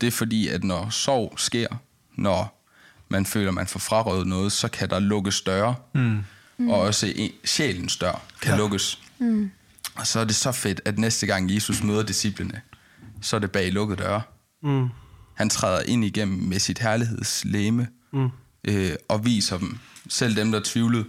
[0.02, 1.68] det er fordi, at når sorg sker,
[2.16, 2.66] når
[3.10, 5.76] man føler, man får frarøvet noget, så kan der lukkes døre.
[5.94, 6.24] Mm.
[6.70, 8.58] Og også en, sjælens dør kan ja.
[8.58, 9.02] lukkes.
[9.20, 9.52] Mm.
[9.96, 12.62] Og så er det så fedt, at næste gang Jesus møder disciplene,
[13.22, 14.22] så er det bag lukkede døre.
[14.64, 14.90] Mm.
[15.40, 18.30] Han træder ind igennem med sit herlighedslæme mm.
[18.64, 19.78] øh, og viser dem,
[20.10, 21.06] selv dem, der tvivlede,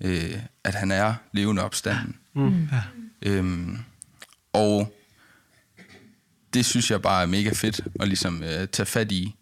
[0.00, 2.16] øh, at han er levende opstanden.
[2.34, 2.68] Mm.
[2.72, 2.82] Ja.
[3.22, 3.78] Øhm,
[4.52, 4.96] og
[6.54, 9.34] det synes jeg bare er mega fedt at ligesom øh, tage fat i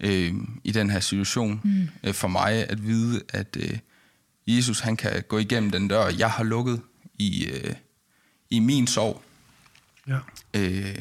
[0.00, 0.34] øh,
[0.64, 1.60] i den her situation.
[1.64, 1.88] Mm.
[2.04, 3.78] Øh, for mig at vide, at øh,
[4.46, 6.80] Jesus han kan gå igennem den dør, jeg har lukket
[7.18, 7.74] i, øh,
[8.50, 9.22] i min sorg.
[10.08, 10.18] Ja.
[10.54, 10.98] Øh,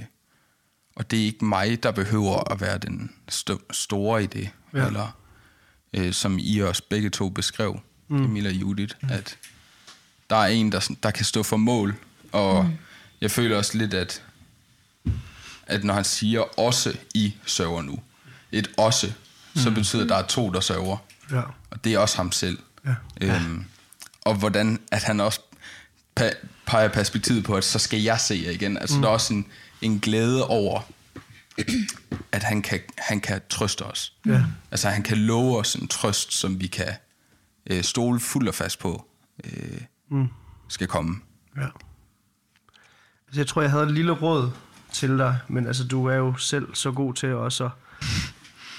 [0.95, 4.49] og det er ikke mig, der behøver at være den st- store i det.
[4.73, 4.85] Ja.
[4.85, 5.17] Eller
[5.93, 8.23] øh, som I os begge to beskrev, mm.
[8.23, 9.09] Emil og Judith, mm.
[9.11, 9.37] at
[10.29, 11.95] der er en, der, der kan stå for mål.
[12.31, 12.71] Og mm.
[13.21, 14.23] jeg føler også lidt, at,
[15.67, 17.99] at når han siger, også I sørger nu,
[18.51, 19.07] et også,
[19.55, 19.61] mm.
[19.61, 20.97] så betyder at der er to, der sørger.
[21.31, 21.41] Ja.
[21.69, 22.59] Og det er også ham selv.
[22.85, 22.95] Ja.
[23.21, 23.65] Øhm,
[24.21, 25.39] og hvordan at han også
[26.19, 28.77] pa- peger perspektivet på, at så skal jeg se jer igen.
[28.77, 29.01] Altså mm.
[29.01, 29.47] der er også en,
[29.81, 30.81] en glæde over,
[32.31, 34.13] at han kan, han kan trøste os.
[34.25, 34.43] Ja.
[34.71, 36.93] Altså han kan love os en trøst, som vi kan
[37.69, 39.07] øh, stole fuldt og fast på,
[39.43, 40.27] øh, mm.
[40.69, 41.15] skal komme.
[41.57, 41.67] Ja.
[43.27, 44.51] Altså, jeg tror, jeg havde et lille råd
[44.91, 47.71] til dig, men altså, du er jo selv så god til også at,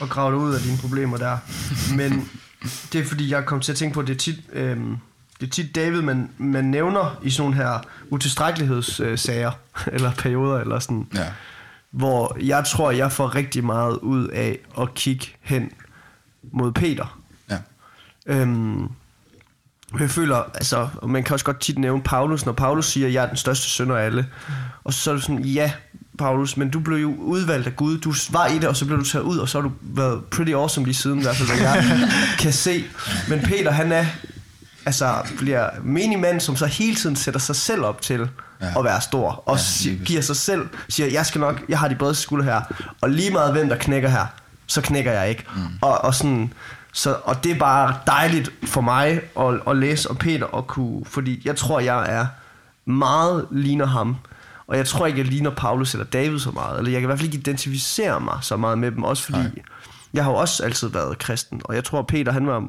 [0.03, 1.39] at grave dig ud af dine problemer der.
[1.97, 2.31] Men
[2.93, 4.79] det er fordi, jeg kom til at tænke på, det tit, øh,
[5.41, 7.81] det er tit David, man, man nævner i sådan her
[8.11, 11.09] utilstrækkelighedssager, øh, eller perioder, eller sådan.
[11.15, 11.27] Ja
[11.97, 15.71] hvor jeg tror, jeg får rigtig meget ud af at kigge hen
[16.53, 17.21] mod Peter.
[17.51, 17.59] Ja.
[18.27, 18.89] Øhm,
[20.01, 23.23] jeg føler, altså, man kan også godt tit nævne Paulus, når Paulus siger, at jeg
[23.23, 24.27] er den største sønder af alle.
[24.85, 25.73] Og så er det sådan, ja,
[26.19, 27.99] Paulus, men du blev jo udvalgt af Gud.
[27.99, 30.25] Du var i det, og så blev du taget ud, og så har du været
[30.25, 32.09] pretty awesome lige siden, i hvert fald, hvad jeg
[32.43, 32.85] kan se.
[33.29, 34.07] Men Peter, han er,
[34.87, 38.29] altså, bliver menig mand, som så hele tiden sætter sig selv op til
[38.61, 38.79] ja.
[38.79, 39.43] at være stor.
[39.47, 42.61] Og ja, giver sig selv, siger, jeg skal nok, jeg har de bredeste skuldre her.
[43.01, 44.27] Og lige meget hvem der knækker her,
[44.67, 45.45] så knækker jeg ikke.
[45.57, 45.63] Mm.
[45.81, 46.53] Og, og sådan,
[46.93, 51.05] så, og det er bare dejligt for mig at, at læse om Peter og kunne,
[51.05, 52.27] fordi jeg tror, jeg er
[52.91, 54.17] meget ligner ham.
[54.67, 56.79] Og jeg tror ikke, jeg ligner Paulus eller David så meget.
[56.79, 59.05] Eller jeg kan i hvert fald ikke identificere mig så meget med dem.
[59.05, 59.51] Også fordi, Nej.
[60.15, 61.61] jeg har jo også altid været kristen.
[61.65, 62.65] Og jeg tror, Peter, han var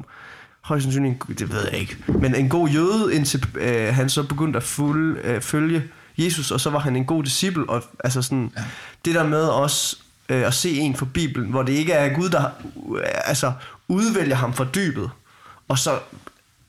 [0.60, 4.56] højst sandsynligt, det ved jeg ikke, men en god jøde, indtil øh, han så begyndte
[4.56, 5.82] at fulde, øh, følge
[6.18, 8.62] Jesus, og så var han en god disciple, og altså sådan, ja.
[9.04, 9.96] det der med også
[10.28, 12.44] øh, at se en for Bibelen, hvor det ikke er Gud, der
[12.96, 13.52] øh, altså,
[13.88, 15.10] udvælger ham fra dybet,
[15.68, 15.98] og så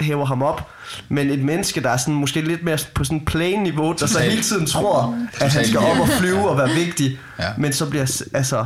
[0.02, 0.70] hæver ham op,
[1.10, 4.06] men et menneske, der er sådan, måske lidt mere på sådan en plain niveau, der
[4.06, 7.50] så hele tiden tror, at han skal op og flyve og være vigtig, ja.
[7.58, 8.66] men så bliver, altså,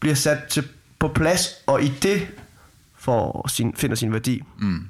[0.00, 0.64] bliver sat til,
[0.98, 2.26] på plads, og i det
[3.04, 4.42] for sin, finder sin værdi.
[4.58, 4.88] Mm.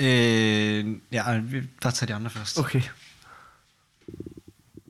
[0.00, 2.58] Øh, ja, vi bare tage de andre først.
[2.58, 2.82] Okay.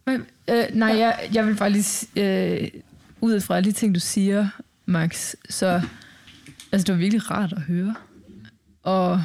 [0.06, 2.70] Men, øh, nej, jeg, jeg vil bare lige, øh,
[3.20, 4.48] ud fra alle de ting, du siger,
[4.86, 5.82] Max, så
[6.72, 7.94] altså, det var virkelig rart at høre.
[8.82, 9.24] Og,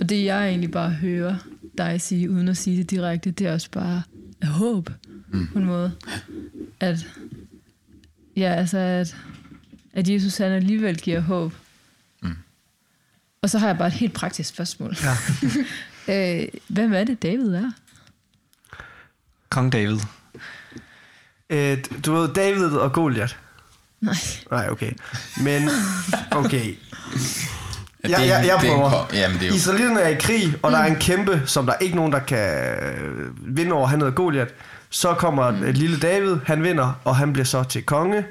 [0.00, 1.36] og det, jeg egentlig bare hører
[1.78, 4.02] dig sige, uden at sige det direkte, det er også bare
[4.42, 4.90] håb,
[5.28, 5.46] mm.
[5.52, 5.92] på en måde.
[6.80, 7.06] At,
[8.36, 9.16] ja, altså, at
[9.96, 11.52] at Jesus han alligevel giver håb.
[12.22, 12.36] Mm.
[13.42, 14.96] Og så har jeg bare et helt praktisk spørgsmål.
[16.08, 16.38] Ja.
[16.42, 17.70] øh, hvem er det, David er?
[19.48, 19.98] Kong David.
[21.50, 23.34] Øh, du ved, David og Goliath.
[24.00, 24.14] Nej.
[24.50, 24.92] Nej, okay.
[25.42, 25.70] Men,
[26.30, 26.74] okay.
[28.08, 29.06] Ja, jeg, jeg, jeg prøver.
[29.10, 29.54] Det er jo...
[29.54, 30.74] Israelitterne er i krig, og mm.
[30.74, 30.98] der er en mm.
[30.98, 32.76] kæmpe, som der er ikke nogen, der kan
[33.38, 33.86] vinde over.
[33.86, 34.52] Han hedder Goliath.
[34.90, 35.62] Så kommer mm.
[35.62, 38.24] lille David, han vinder, og han bliver så til konge.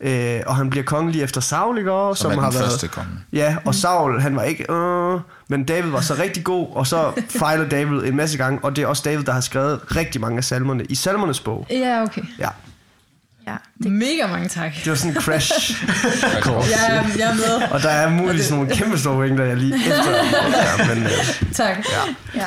[0.00, 1.90] Øh, og han bliver konge lige efter Saul, ikke?
[1.90, 3.10] Som, som har været, første konge.
[3.32, 4.72] Ja, og Saul, han var ikke...
[4.72, 8.76] Øh, men David var så rigtig god, og så fejler David en masse gange, og
[8.76, 11.66] det er også David, der har skrevet rigtig mange af salmerne i salmernes bog.
[11.70, 12.22] Ja, okay.
[12.38, 12.48] Ja.
[13.46, 13.92] Ja, Det...
[13.92, 14.72] Mega mange tak.
[14.84, 15.52] Det var sådan en crash
[16.44, 16.68] course.
[16.70, 17.68] Jeg er, jeg er med.
[17.70, 20.14] Og der er muligvis nogle kæmpe store pointer, jeg lige efter.
[20.88, 21.76] Ja, men, øh, Tak.
[21.76, 22.40] ja.
[22.40, 22.46] ja.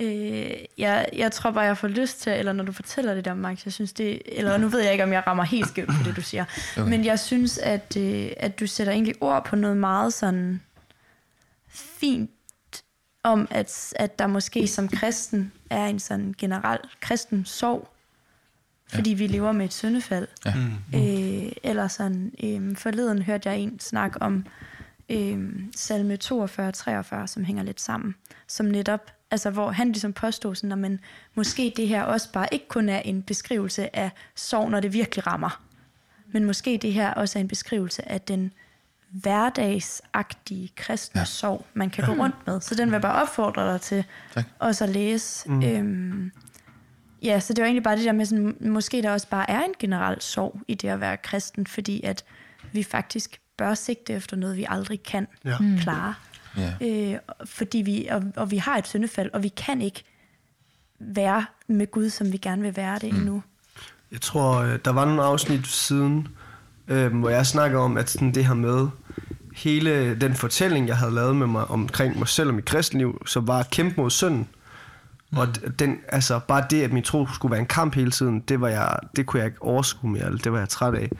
[0.00, 3.34] Øh, jeg, jeg tror bare, jeg får lyst til, eller når du fortæller det der,
[3.34, 6.02] Max, jeg synes det, eller nu ved jeg ikke, om jeg rammer helt skævt på
[6.04, 6.44] det, du siger,
[6.76, 6.90] okay.
[6.90, 10.60] men jeg synes, at, øh, at du sætter egentlig ord på noget meget sådan
[11.68, 12.30] fint
[13.22, 17.88] om, at, at der måske som kristen er en sådan generel kristen sorg,
[18.88, 20.28] fordi vi lever med et syndefald.
[20.44, 20.54] Ja.
[20.94, 24.46] Øh, eller sådan, øh, forleden hørte jeg en snak om
[25.08, 28.14] øh, salme 42-43, som hænger lidt sammen,
[28.46, 31.00] som netop, altså hvor han ligesom påstod sådan, at man,
[31.34, 35.26] måske det her også bare ikke kun er en beskrivelse af sorg, når det virkelig
[35.26, 35.62] rammer,
[36.32, 38.52] men måske det her også er en beskrivelse af den
[39.10, 41.24] hverdagsagtige kristne ja.
[41.24, 42.60] sorg, man kan gå rundt med.
[42.60, 44.04] Så den vil jeg bare opfordre dig til
[44.34, 44.44] Tak.
[44.58, 45.48] også at læse.
[45.50, 45.62] Mm.
[45.62, 46.32] Øhm,
[47.22, 49.60] ja, så det var egentlig bare det der med, sådan, måske der også bare er
[49.62, 52.24] en generel sorg i det at være kristen, fordi at
[52.72, 55.56] vi faktisk bør sigte efter noget, vi aldrig kan Ja.
[55.80, 56.14] klare.
[56.56, 56.72] Ja.
[56.80, 60.04] Øh, fordi vi, og, og vi har et syndefald, og vi kan ikke
[60.98, 63.18] være med Gud, som vi gerne vil være det mm.
[63.18, 63.42] endnu.
[64.12, 66.28] Jeg tror, øh, der var nogle afsnit siden,
[66.88, 68.88] øh, hvor jeg snakker om, at sådan det her med
[69.54, 73.48] hele den fortælling, jeg havde lavet med mig omkring mig selv og mit kristenliv, som
[73.48, 74.48] var at kæmpe mod synden.
[75.30, 75.38] Mm.
[75.38, 75.48] Og
[75.78, 78.68] den, altså, bare det, at min tro skulle være en kamp hele tiden, det, var
[78.68, 81.10] jeg, det kunne jeg ikke overskue mere, eller det var jeg træt af.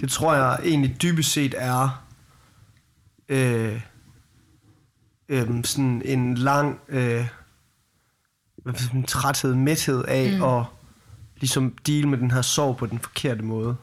[0.00, 2.04] Det tror jeg egentlig dybest set er
[3.28, 3.80] øh,
[5.28, 7.26] øh, sådan en lang øh,
[8.64, 10.42] man, træthed, mæthed af mm.
[10.42, 10.64] at
[11.36, 13.76] ligesom deal med den her sorg på den forkerte måde.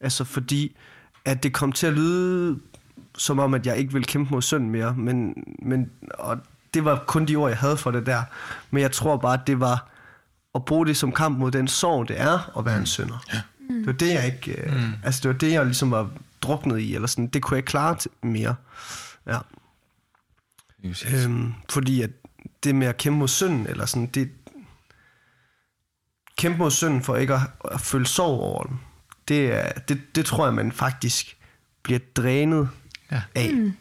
[0.00, 0.76] Altså fordi,
[1.24, 2.58] at det kom til at lyde
[3.18, 6.38] som om, at jeg ikke ville kæmpe mod synd mere, men, men og
[6.74, 8.22] det var kun de ord, jeg havde for det der.
[8.70, 9.86] Men jeg tror bare, at det var
[10.54, 13.24] at bruge det som kamp mod den sorg, det er at være en synder.
[13.32, 13.40] Ja.
[13.68, 14.62] Det var det, jeg ikke...
[14.62, 14.92] Øh, mm.
[15.04, 16.10] Altså, det var det, jeg ligesom var
[16.42, 17.26] druknet i, eller sådan.
[17.26, 18.54] Det kunne jeg ikke klare til mere.
[19.26, 19.38] Ja.
[20.84, 22.10] Øhm, fordi at
[22.64, 24.30] det med at kæmpe mod synden, eller sådan, det...
[26.38, 28.80] Kæmpe mod synden for ikke at, at føle sorg over den,
[29.28, 31.36] det, er, det, det tror jeg, man faktisk
[31.82, 32.68] bliver drænet
[33.10, 33.22] Ja.
[33.34, 33.50] af.
[33.54, 33.72] Mm.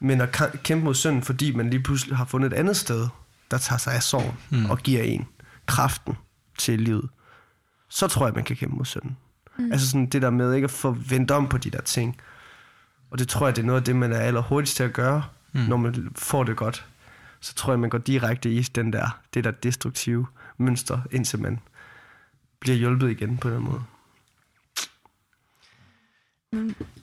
[0.00, 3.08] Men at kæmpe mod synden, fordi man lige pludselig har fundet et andet sted,
[3.50, 4.70] der tager sig af sorgen mm.
[4.70, 5.26] og giver en
[5.66, 6.14] kraften
[6.58, 7.08] til livet,
[7.88, 9.16] så tror jeg, man kan kæmpe mod synden.
[9.58, 9.72] Mm.
[9.72, 12.16] Altså sådan det der med ikke at få vendt om på de der ting.
[13.10, 15.22] Og det tror jeg, det er noget af det, man er allerhurtigst til at gøre,
[15.52, 15.60] mm.
[15.60, 16.86] når man får det godt.
[17.40, 20.26] Så tror jeg, man går direkte i den der, det der destruktive
[20.58, 21.60] mønster, indtil man
[22.60, 23.82] bliver hjulpet igen på den måde.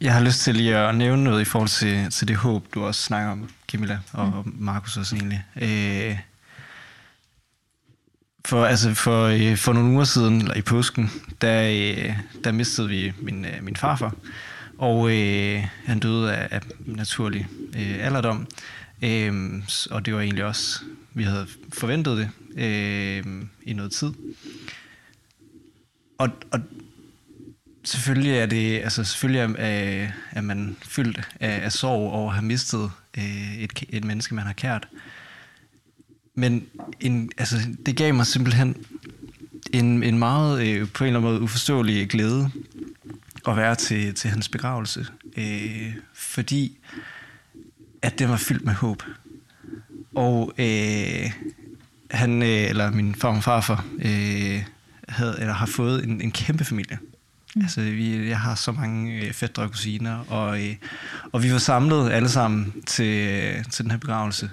[0.02, 2.84] Jeg har lyst til lige at nævne noget i forhold til, til det håb, du
[2.84, 4.56] også snakker om, Camilla, og mm.
[4.60, 5.44] Markus også egentlig.
[5.62, 6.20] Øh,
[8.46, 12.90] for, altså for, øh, for nogle uger siden, eller i påsken, der, øh, der mistede
[12.90, 14.14] vi min, øh, min farfar.
[14.80, 18.48] Og øh, han døde af, af naturlig øh, alderdom.
[19.02, 19.62] Øh,
[19.92, 20.80] og det var egentlig også,
[21.14, 22.30] vi havde forventet det
[22.64, 24.12] øh, i noget tid.
[26.18, 26.60] Og, og
[27.84, 32.36] selvfølgelig er det, altså selvfølgelig er, er, er man fyldt af, af sorg over at
[32.36, 34.88] have mistet øh, et, et menneske, man har kært.
[36.36, 36.66] Men
[37.00, 38.76] en, altså, det gav mig simpelthen
[39.74, 42.52] en, en meget øh, på en eller anden måde uforståelig glæde
[43.48, 45.08] at være til, til hans begravelse.
[45.38, 46.78] Øh, fordi
[48.02, 49.04] at det var fyldt med håb.
[50.16, 51.32] Og øh,
[52.12, 54.64] han, øh, eller min far og farfar, øh,
[55.08, 56.98] havde, eller har fået en, en kæmpe familie.
[57.56, 57.62] Mm.
[57.62, 60.76] Altså, vi, jeg har så mange øh, fædre og kusiner, og, øh,
[61.32, 64.50] og vi var samlet alle sammen til, øh, til den her begravelse.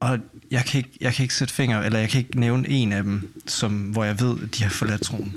[0.00, 0.18] Og
[0.50, 3.02] jeg kan, ikke, jeg kan ikke sætte fingre, eller jeg kan ikke nævne en af
[3.02, 5.36] dem, som, hvor jeg ved, at de har forladt troen.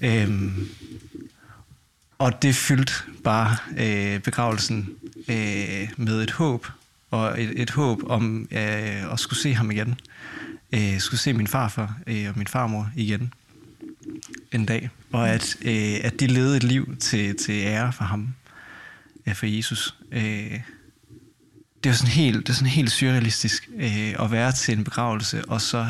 [0.00, 0.68] Øhm,
[2.18, 2.92] og det fyldte
[3.24, 4.88] bare øh, begravelsen
[5.28, 6.66] øh, med et håb,
[7.10, 10.00] og et, et håb om øh, at skulle se ham igen.
[10.72, 13.32] Øh, skulle se min farfar øh, og min farmor igen
[14.52, 14.90] en dag.
[15.12, 18.34] Og at, øh, at de levede et liv til, til ære for ham,
[19.26, 19.94] øh, for Jesus.
[20.12, 20.60] Øh,
[21.84, 25.44] det er sådan helt, det er sådan helt surrealistisk øh, at være til en begravelse,
[25.44, 25.86] og så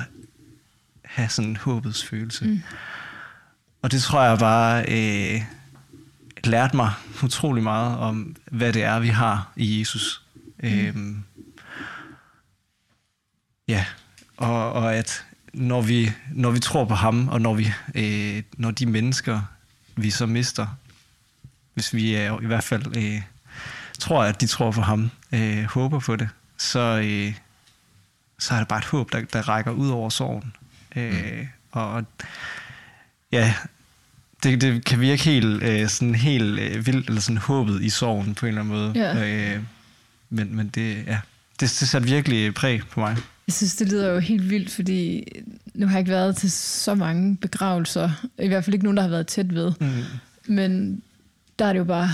[1.04, 2.44] have sådan en håbets følelse.
[2.44, 2.60] Mm.
[3.82, 5.42] Og det tror jeg bare øh,
[6.44, 6.92] lærte mig
[7.24, 10.22] utrolig meget om, hvad det er, vi har i Jesus.
[10.62, 10.68] Mm.
[10.68, 11.24] Øhm,
[13.68, 13.84] ja,
[14.36, 18.70] og, og at når vi, når vi tror på ham, og når, vi, øh, når
[18.70, 19.40] de mennesker,
[19.96, 20.66] vi så mister,
[21.74, 23.22] hvis vi er i hvert fald øh,
[23.98, 26.28] tror, at de tror på ham, øh, håber på det,
[26.58, 27.34] så, øh,
[28.38, 30.52] så er det bare et håb, der, der rækker ud over sorgen.
[30.96, 32.04] Øh, og og
[33.32, 33.54] ja,
[34.42, 38.34] det, det kan virke helt, øh, sådan helt øh, vildt, eller sådan håbet i sorgen
[38.34, 38.92] på en eller anden måde.
[38.94, 39.54] Ja.
[39.54, 39.62] Øh,
[40.30, 41.18] men, men det, ja,
[41.60, 43.16] det, det satte virkelig præg på mig.
[43.46, 45.24] Jeg synes, det lyder jo helt vildt, fordi
[45.74, 48.10] nu har jeg ikke været til så mange begravelser.
[48.38, 49.72] I hvert fald ikke nogen, der har været tæt ved.
[49.80, 49.90] Mm.
[50.46, 51.02] Men
[51.58, 52.10] der er det jo bare,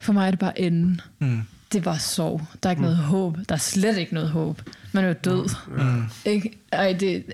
[0.00, 1.00] for mig er det bare enden.
[1.18, 1.40] Mm.
[1.72, 2.46] Det bare sorg.
[2.62, 2.84] Der er ikke mm.
[2.84, 3.36] noget håb.
[3.48, 4.62] Der er slet ikke noget håb.
[4.92, 5.48] Man er jo død.
[5.68, 6.02] Mm.
[6.24, 6.50] Ikke?
[6.72, 7.24] Ej, det,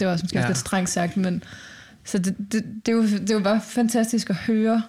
[0.00, 0.40] det var måske Ja.
[0.40, 0.46] ja.
[0.46, 1.42] lidt strengt sagt, men
[2.04, 4.82] så det, det, det, jo, det jo bare fantastisk at høre.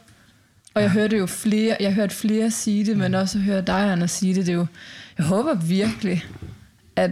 [0.73, 3.91] Og jeg hørte jo flere, jeg har hørt flere sige det, men også høre dig,
[3.91, 4.45] Anders, sige det.
[4.45, 4.65] det er jo,
[5.17, 6.25] jeg håber virkelig,
[6.95, 7.11] at,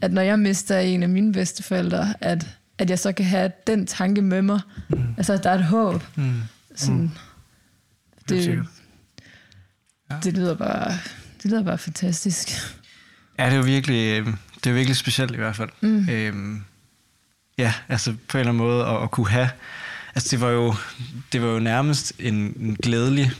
[0.00, 2.46] at når jeg mister en af mine bedsteforældre, at,
[2.78, 4.60] at jeg så kan have den tanke med mig.
[4.88, 5.14] Mm.
[5.16, 6.02] Altså, at der er et håb.
[6.16, 6.32] Mm.
[6.74, 8.66] Sådan, Helt det, sikkert.
[10.24, 10.92] det, lyder bare,
[11.42, 12.48] det lyder bare fantastisk.
[13.38, 14.26] Ja, det er jo virkelig, øh,
[14.64, 15.70] det er virkelig specielt i hvert fald.
[15.80, 16.08] Mm.
[16.08, 16.62] Øhm,
[17.58, 19.50] ja, altså på en eller anden måde at, at kunne have...
[20.14, 20.74] Altså det var jo,
[21.32, 23.30] det var jo nærmest en, en glædelig,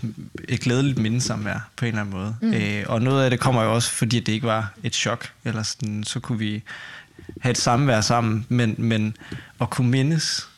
[0.48, 2.36] et glædeligt mindesamvær på en eller anden måde.
[2.42, 2.54] Mm.
[2.54, 5.32] Øh, og noget af det kommer jo også, fordi det ikke var et chok.
[5.44, 6.62] Eller sådan, så kunne vi
[7.40, 9.16] have et samvær sammen, men, men
[9.60, 10.48] at kunne mindes,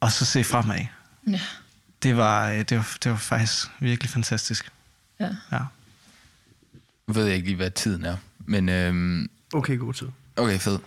[0.00, 0.80] og så se fremad.
[1.30, 1.40] Ja.
[2.02, 4.70] Det var, øh, det var, det var faktisk virkelig fantastisk.
[5.20, 5.28] ja.
[5.52, 5.58] Ja.
[7.06, 8.16] Ved jeg ikke lige, hvad tiden er.
[8.46, 10.08] Men øhm, Okay, god tid.
[10.36, 10.78] okay, fed.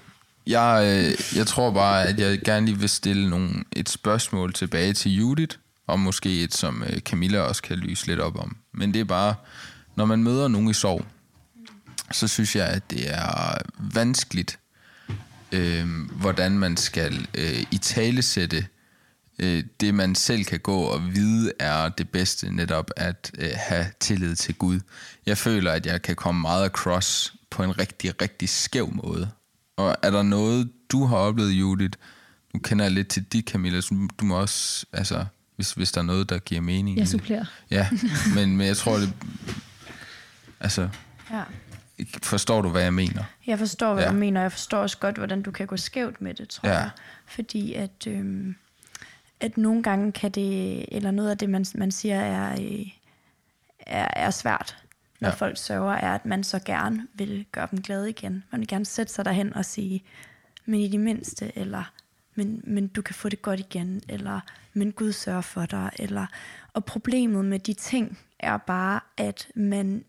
[0.48, 4.94] Jeg, øh, jeg tror bare, at jeg gerne lige vil stille nogle, et spørgsmål tilbage
[4.94, 8.58] til Judith, og måske et, som øh, Camilla også kan lyse lidt op om.
[8.74, 9.36] Men det er bare,
[9.96, 11.06] når man møder nogen i sorg,
[12.12, 14.60] så synes jeg, at det er vanskeligt,
[15.52, 18.66] øh, hvordan man skal øh, i tale sætte
[19.40, 23.86] øh, det, man selv kan gå og vide er det bedste, netop at øh, have
[24.00, 24.80] tillid til Gud.
[25.26, 29.30] Jeg føler, at jeg kan komme meget across på en rigtig, rigtig skæv måde.
[29.78, 31.98] Og er der noget, du har oplevet, Judith?
[32.54, 35.26] Nu kender jeg lidt til dit, Camilla, så du må også, altså,
[35.56, 36.98] hvis, hvis der er noget, der giver mening.
[36.98, 37.46] Jeg supplerer.
[37.72, 37.88] Ja,
[38.36, 39.14] men, men jeg tror, det...
[40.60, 40.90] Altså,
[41.32, 41.42] Ja.
[42.24, 43.24] forstår du, hvad jeg mener?
[43.48, 44.10] Jeg forstår, hvad Ja.
[44.10, 44.42] du mener.
[44.42, 46.74] Jeg forstår også godt, hvordan du kan gå skævt med det, tror Ja.
[46.76, 46.80] ja.
[46.82, 46.90] jeg.
[47.26, 48.56] Fordi at, øhm,
[49.40, 52.86] at nogle gange kan det, eller noget af det, man, man siger, er, øh,
[53.80, 54.78] er, er svært,
[55.20, 55.34] når Ja.
[55.36, 58.44] folk sørger, er, at man så gerne vil gøre dem glade igen.
[58.52, 60.04] Man vil gerne sætte sig derhen og sige,
[60.66, 61.92] men i det mindste, eller
[62.36, 64.40] men, men du kan få det godt igen, eller
[64.74, 66.26] men Gud sørger for dig, eller
[66.74, 70.06] og problemet med de ting er bare, at man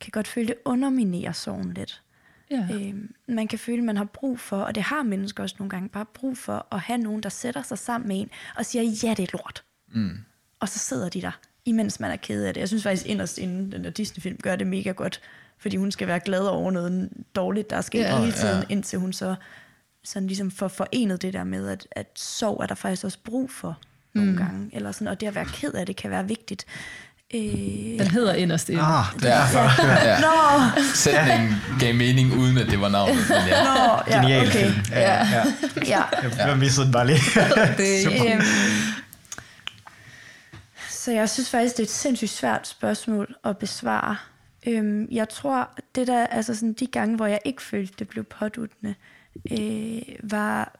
[0.00, 2.02] kan godt føle, det underminerer sorgen lidt.
[2.50, 2.68] Ja.
[2.72, 5.70] Øhm, man kan føle, at man har brug for, og det har mennesker også nogle
[5.70, 8.82] gange, bare brug for at have nogen, der sætter sig sammen med en og siger,
[8.82, 9.64] ja, det er lort.
[9.92, 10.18] Mm.
[10.60, 12.60] Og så sidder de der, imens man er ked af det.
[12.60, 15.20] Jeg synes faktisk inderst inden den der Disney-film gør det mega godt,
[15.58, 18.14] fordi hun skal være glad over noget dårligt, der er sket Ja.
[18.14, 18.20] ja.
[18.20, 18.58] hele tiden, Ja.
[18.58, 18.64] ja.
[18.68, 19.34] indtil hun så
[20.04, 23.50] sådan ligesom får forenet det der med, at, at sorg er der faktisk også brug
[23.50, 23.78] for
[24.14, 24.36] nogle Mm.
[24.36, 24.70] gange.
[24.72, 26.66] Eller sådan, og det at være ked af det kan være vigtigt.
[27.34, 27.40] Øh,
[27.98, 28.82] Den hedder inderst inde.
[28.82, 29.44] Ah, det Ja,
[30.04, 30.20] ja.
[30.20, 33.16] Nå, Sætningen gav mening, uden at det var navnet.
[33.28, 33.64] Men ja.
[33.64, 34.58] nå, ja, Genial okay.
[34.64, 34.74] film.
[34.90, 35.42] Ja, ja.
[35.86, 36.02] Ja,
[36.46, 37.18] Jeg missede den bare lige.
[37.76, 38.42] Det, Øhm,
[41.04, 44.16] så jeg synes faktisk, det er et sindssygt svært spørgsmål at besvare.
[44.66, 48.24] Øhm, jeg tror, det der, altså sådan de gange, hvor jeg ikke følte, det blev
[48.24, 48.94] påduttende,
[49.50, 50.78] øh, var,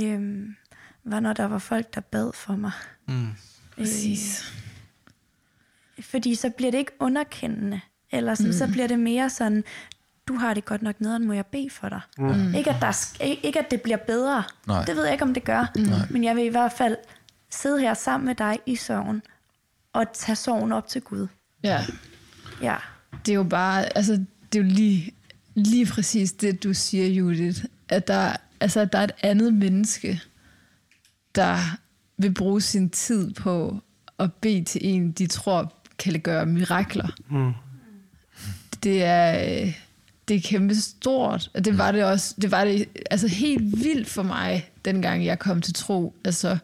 [0.00, 0.56] øhm,
[1.04, 2.72] var, når der var folk, der bad for mig.
[3.08, 3.28] Mm.
[3.76, 4.52] præcis.
[5.98, 7.80] Øh, fordi så bliver det ikke underkendende,
[8.10, 8.58] eller sådan, mm.
[8.58, 9.64] så bliver det mere sådan,
[10.28, 12.00] du har det godt nok nederen, må jeg bede for dig.
[12.18, 12.54] Mm.
[12.54, 12.86] Ikke, at der,
[13.20, 14.42] er ikke, at det bliver bedre.
[14.66, 14.84] Nej.
[14.84, 15.72] Det ved jeg ikke, om det gør.
[15.76, 15.84] Mm.
[16.10, 16.96] Men jeg vil i hvert fald
[17.50, 19.22] sidde her sammen med dig i sorgen,
[19.94, 21.26] og tage sorgen op til Gud.
[21.62, 21.84] Ja.
[22.62, 22.76] Ja.
[23.26, 24.12] Det er jo bare, altså,
[24.52, 25.12] det er jo lige,
[25.54, 27.64] lige præcis det, du siger, Judith.
[27.88, 30.20] At der, altså, at der er et andet menneske,
[31.34, 31.58] der
[32.16, 33.78] vil bruge sin tid på
[34.18, 37.08] at bede til en, de tror kan gøre mirakler.
[37.30, 37.52] Mm.
[38.82, 39.74] Det er, øh,
[40.28, 41.50] det er kæmpe stort.
[41.54, 45.38] Og det var det også, det var det altså helt vildt for mig, dengang jeg
[45.38, 46.14] kom til tro.
[46.24, 46.58] Altså,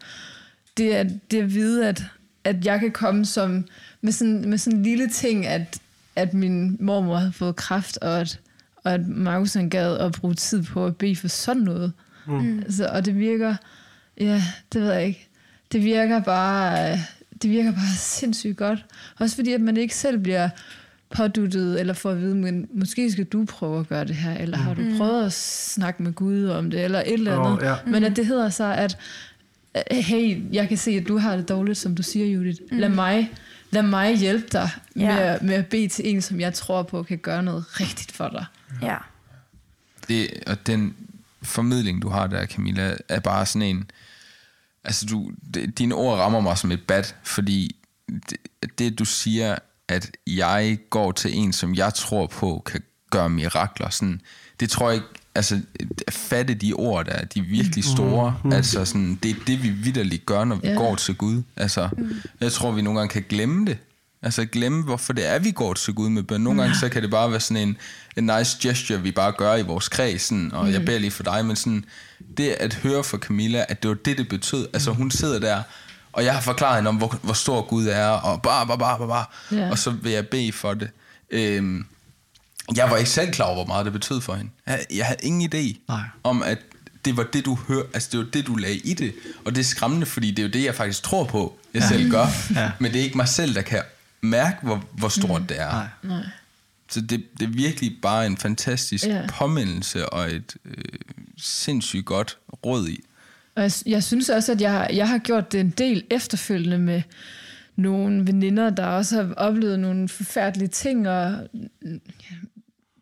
[0.77, 2.05] det er det at vide, at,
[2.45, 3.65] at jeg kan komme som,
[4.01, 5.79] med sådan, med sådan en lille ting, at,
[6.17, 8.41] at min mormor havde fået kræft, og at,
[8.77, 11.93] og at Markus han gad at bruge tid på at bede for sådan noget.
[12.27, 12.59] Mm.
[12.59, 13.55] Altså, og det virker,
[14.21, 15.29] ja, det ved jeg ikke.
[15.73, 16.99] Det virker bare,
[17.43, 18.85] det virker bare sindssygt godt.
[19.19, 20.49] Også fordi, at man ikke selv bliver
[21.17, 24.57] påduttet, eller får at vide, men måske skal du prøve at gøre det her, eller
[24.57, 27.67] har du prøvet at snakke med Gud om det, eller et eller andet.
[27.67, 27.75] ja.
[27.87, 28.99] Men at det hedder så, at
[29.91, 32.61] hey, jeg kan se, at du har det dårligt, som du siger, Judith.
[32.73, 33.31] Lad mig
[33.71, 35.37] lad mig hjælpe dig med, Ja.
[35.43, 38.45] med at bede til en, som jeg tror på kan gøre noget rigtigt for dig.
[38.83, 38.97] Ja.
[40.09, 40.97] Det, og den,
[41.43, 43.91] formidling, du har der, Camilla, er bare sådan en...
[44.85, 47.77] Altså, du, det, dine ord rammer mig som et bat, fordi
[48.31, 48.39] det,
[48.79, 49.57] det, du siger,
[49.89, 54.21] at jeg går til en, som jeg tror på, kan gøre mirakler, sådan,
[54.61, 55.61] det tror jeg ikke, altså,
[56.07, 58.37] at fatte de ord der, de er virkelig store.
[58.45, 58.53] Mm.
[58.53, 60.75] Altså, sådan, det er det, vi vidderligt gør, når vi Ja.
[60.75, 61.43] går til Gud.
[61.57, 61.89] Altså,
[62.41, 63.79] jeg tror, vi nogle gange kan glemme det.
[64.23, 66.41] Altså glemme, hvorfor det er, vi går til Gud med bøn.
[66.41, 67.77] Nogle gange så kan det bare være sådan en,
[68.17, 71.23] en nice gesture, vi bare gør i vores kreds, sådan, og jeg beder lige for
[71.23, 71.85] dig, men sådan,
[72.37, 74.67] det at høre fra Camilla, at det var det, det betød.
[74.73, 75.63] Altså hun sidder der,
[76.13, 78.99] og jeg har forklaret hende om, hvor, hvor stor Gud er, og bare, bare, bare,
[78.99, 79.25] bare, bare.
[79.59, 79.71] Ja.
[79.71, 80.89] og så vil jeg bede for det.
[81.31, 81.85] Øhm,
[82.77, 84.51] jeg var ikke selv klar over, hvor meget det betød for hende.
[84.67, 86.03] Jeg, jeg havde ingen idé Nej.
[86.23, 86.59] om, at
[87.05, 89.15] det var det, du hør, altså det var det, du lagde i det.
[89.45, 91.89] Og det er skræmmende, fordi det er jo det, jeg faktisk tror på, jeg ja.
[91.89, 92.27] selv gør.
[92.61, 92.71] Ja.
[92.79, 93.83] Men det er ikke mig selv, der kan
[94.21, 95.47] mærke, hvor, hvor stort mm.
[95.47, 95.71] det er.
[95.73, 95.87] Nej.
[96.03, 96.25] Nej.
[96.91, 99.17] Så det, det er virkelig bare en fantastisk Ja.
[99.17, 99.27] ja.
[99.29, 100.75] påmindelse og et øh,
[101.39, 103.01] sindssygt godt råd i.
[103.55, 107.03] Og jeg, jeg synes også, at jeg, jeg har gjort det en del efterfølgende med
[107.77, 111.49] nogle veninder, der også har oplevet nogle forfærdelige ting, og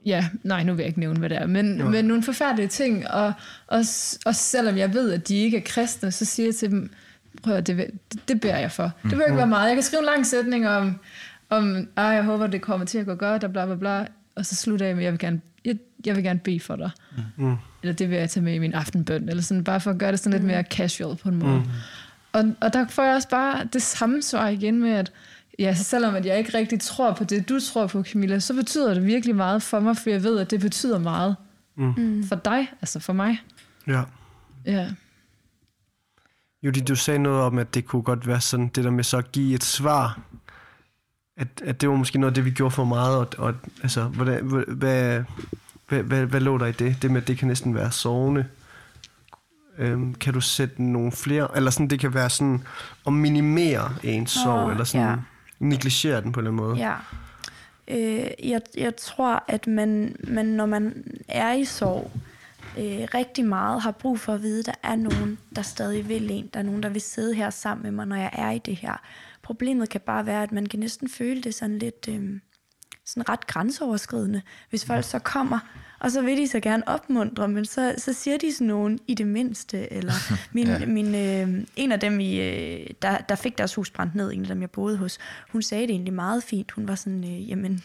[0.08, 3.08] ja, nej, nu vil jeg ikke nævne, hvad det er, men, men nogle forfærdelige ting,
[3.10, 3.32] og
[3.66, 6.90] også, også selvom jeg ved, at de ikke er kristne, så siger jeg til dem,
[7.42, 7.90] prøv at det, vil-
[8.28, 8.82] det, beder jeg for.
[8.82, 9.66] Det behøver ikke være meget.
[9.68, 10.98] Jeg kan skrive en lang sætning om,
[11.50, 14.46] om ah, jeg håber, det kommer til at gå godt, og bla bla bla, og
[14.46, 16.90] så slutter jeg med, jeg vil gerne, jeg, jeg vil gerne bede for dig.
[17.36, 17.56] Mm.
[17.82, 20.12] Eller det vil jeg tage med i min aftenbøn, eller sådan, bare for at gøre
[20.12, 21.58] det sådan lidt mere casual på en måde.
[21.58, 21.64] Mm.
[22.32, 25.12] Og, og der får jeg også bare det samme svar igen med, at
[25.58, 28.54] ja, så selvom at jeg ikke rigtig tror på det, du tror på, Camilla, så
[28.54, 31.36] betyder det virkelig meget for mig, for jeg ved, at det betyder meget
[31.76, 32.24] mm.
[32.28, 33.42] for dig, altså for mig.
[33.86, 34.02] Ja.
[34.64, 34.90] Ja.
[36.62, 39.16] Judy, du sagde noget om, at det kunne godt være sådan, det der med så
[39.16, 40.20] at give et svar,
[41.36, 44.04] at, at det var måske noget af det, vi gjorde for meget, og, og altså,
[44.04, 45.22] hvordan, hvad, hvad,
[45.88, 47.02] hvad, hvad, hvad lå der i det?
[47.02, 48.46] Det med, at det kan næsten være sovende.
[49.78, 52.64] Øhm, kan du sætte nogle flere, eller sådan, det kan være sådan,
[53.06, 55.16] at minimere ens sorg, Åh, eller sådan, ja.
[55.58, 56.78] Negligere den på en eller anden måde.
[56.78, 56.94] Ja.
[57.88, 62.10] Øh, jeg, jeg tror, at man, man, når man er i sorg,
[62.78, 66.30] øh, rigtig meget har brug for at vide, at der er nogen, der stadig vil
[66.30, 66.50] en.
[66.54, 68.76] Der er nogen, der vil sidde her sammen med mig, når jeg er i det
[68.76, 68.96] her.
[69.42, 72.40] Problemet kan bare være, at man kan næsten føle det sådan lidt øh,
[73.04, 75.58] sådan ret grænseoverskridende, hvis folk så kommer,
[76.00, 79.14] og så vil de så gerne opmuntre, men så, så siger de sådan nogen i
[79.14, 80.12] det mindste, eller
[80.54, 80.78] min, Ja.
[80.78, 80.86] ja.
[80.86, 84.40] min, øh, en af dem, i, øh, der, der fik deres hus brændt ned, en
[84.42, 85.18] af dem, jeg boede hos,
[85.52, 86.72] hun sagde det egentlig meget fint.
[86.72, 87.82] Hun var sådan, øh, jamen,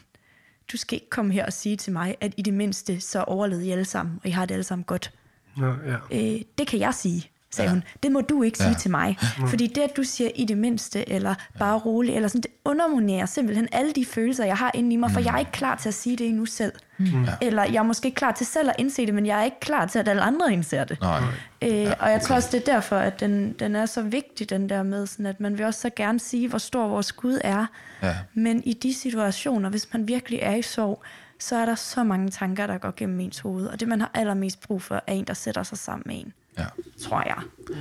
[0.71, 3.67] du skal ikke komme her og sige til mig, at i det mindste, så overlevede
[3.67, 5.11] I alle sammen, og I har det alle sammen godt.
[5.57, 5.95] Nå, ja.
[6.35, 7.73] Øh, det kan jeg sige, sagde ja.
[7.73, 7.83] hun.
[8.03, 8.73] Det må du ikke sige Ja.
[8.75, 9.17] til mig.
[9.47, 13.25] Fordi det, at du siger i det mindste, eller bare roligt, eller sådan, det underminerer
[13.25, 15.89] simpelthen alle de følelser, jeg har inde i mig, for jeg er ikke klar til
[15.89, 16.71] at sige det endnu selv.
[16.97, 17.27] Mm.
[17.41, 19.59] Eller jeg er måske ikke klar til selv at indse det, men jeg er ikke
[19.59, 21.01] klar til, at alle andre indser det.
[21.01, 21.21] Nej.
[21.61, 24.69] Øh, og jeg tror også, det er derfor, at den, den er så vigtig, den
[24.69, 27.65] der med, sådan at man vil også så gerne sige, hvor stor vores Gud er.
[28.03, 28.15] Ja.
[28.33, 31.03] Men i de situationer, hvis man virkelig er i sorg,
[31.39, 33.65] så er der så mange tanker, der går gennem ens hoved.
[33.67, 36.33] Og det, man har allermest brug for, er en, der sætter sig sammen med en,
[36.57, 36.65] Ja.
[37.01, 37.37] tror jeg.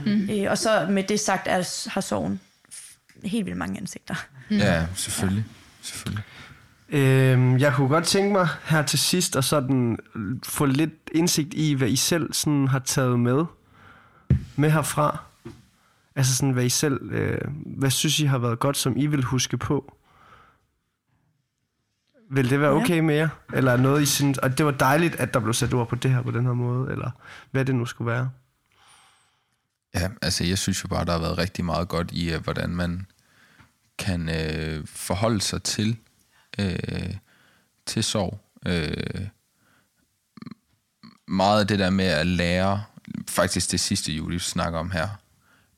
[0.07, 0.29] Mm.
[0.31, 2.41] Øh, og så med det sagt, er, har sorgen
[3.25, 4.15] helt vildt mange ansigter.
[4.51, 5.45] ja, selvfølgelig.
[5.83, 6.25] selvfølgelig.
[6.89, 9.99] Øhm, jeg kunne godt tænke mig her til sidst at sådan
[10.45, 13.45] få lidt indsigt i, hvad I selv sådan har taget med,
[14.57, 15.19] med herfra.
[16.17, 17.39] Altså sådan, hvad I selv, øh,
[17.77, 19.95] hvad synes I har været godt, som I vil huske på?
[22.31, 22.77] Vil det være Ja.
[22.83, 23.29] okay med jer?
[23.53, 25.95] Eller er noget, I synes, og det var dejligt, at der blev sat ord på
[25.97, 27.11] det her på den her måde, eller
[27.51, 28.31] hvad det nu skulle være?
[29.95, 32.71] Ja, altså jeg synes jo bare, der har været rigtig meget godt i, øh, hvordan
[32.71, 33.07] man
[33.99, 35.97] kan øh, forholde sig til,
[36.59, 37.15] øh,
[37.87, 38.41] til sorg.
[38.67, 39.27] Øh,
[41.29, 42.85] meget af det der med at lære,
[43.29, 45.09] faktisk det sidste, Julie snakker om her,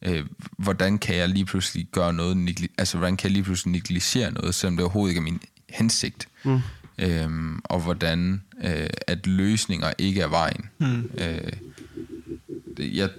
[0.02, 0.26] øh,
[0.58, 4.54] hvordan kan jeg lige pludselig gøre noget, altså hvordan kan jeg lige pludselig negligere noget,
[4.54, 6.28] selvom det overhovedet ikke er min hensigt.
[6.44, 6.60] Mm.
[6.98, 10.70] Øhm, og hvordan øh, at løsninger ikke er vejen.
[10.78, 11.10] Mm.
[11.18, 11.52] Øh,
[12.78, 13.10] jeg,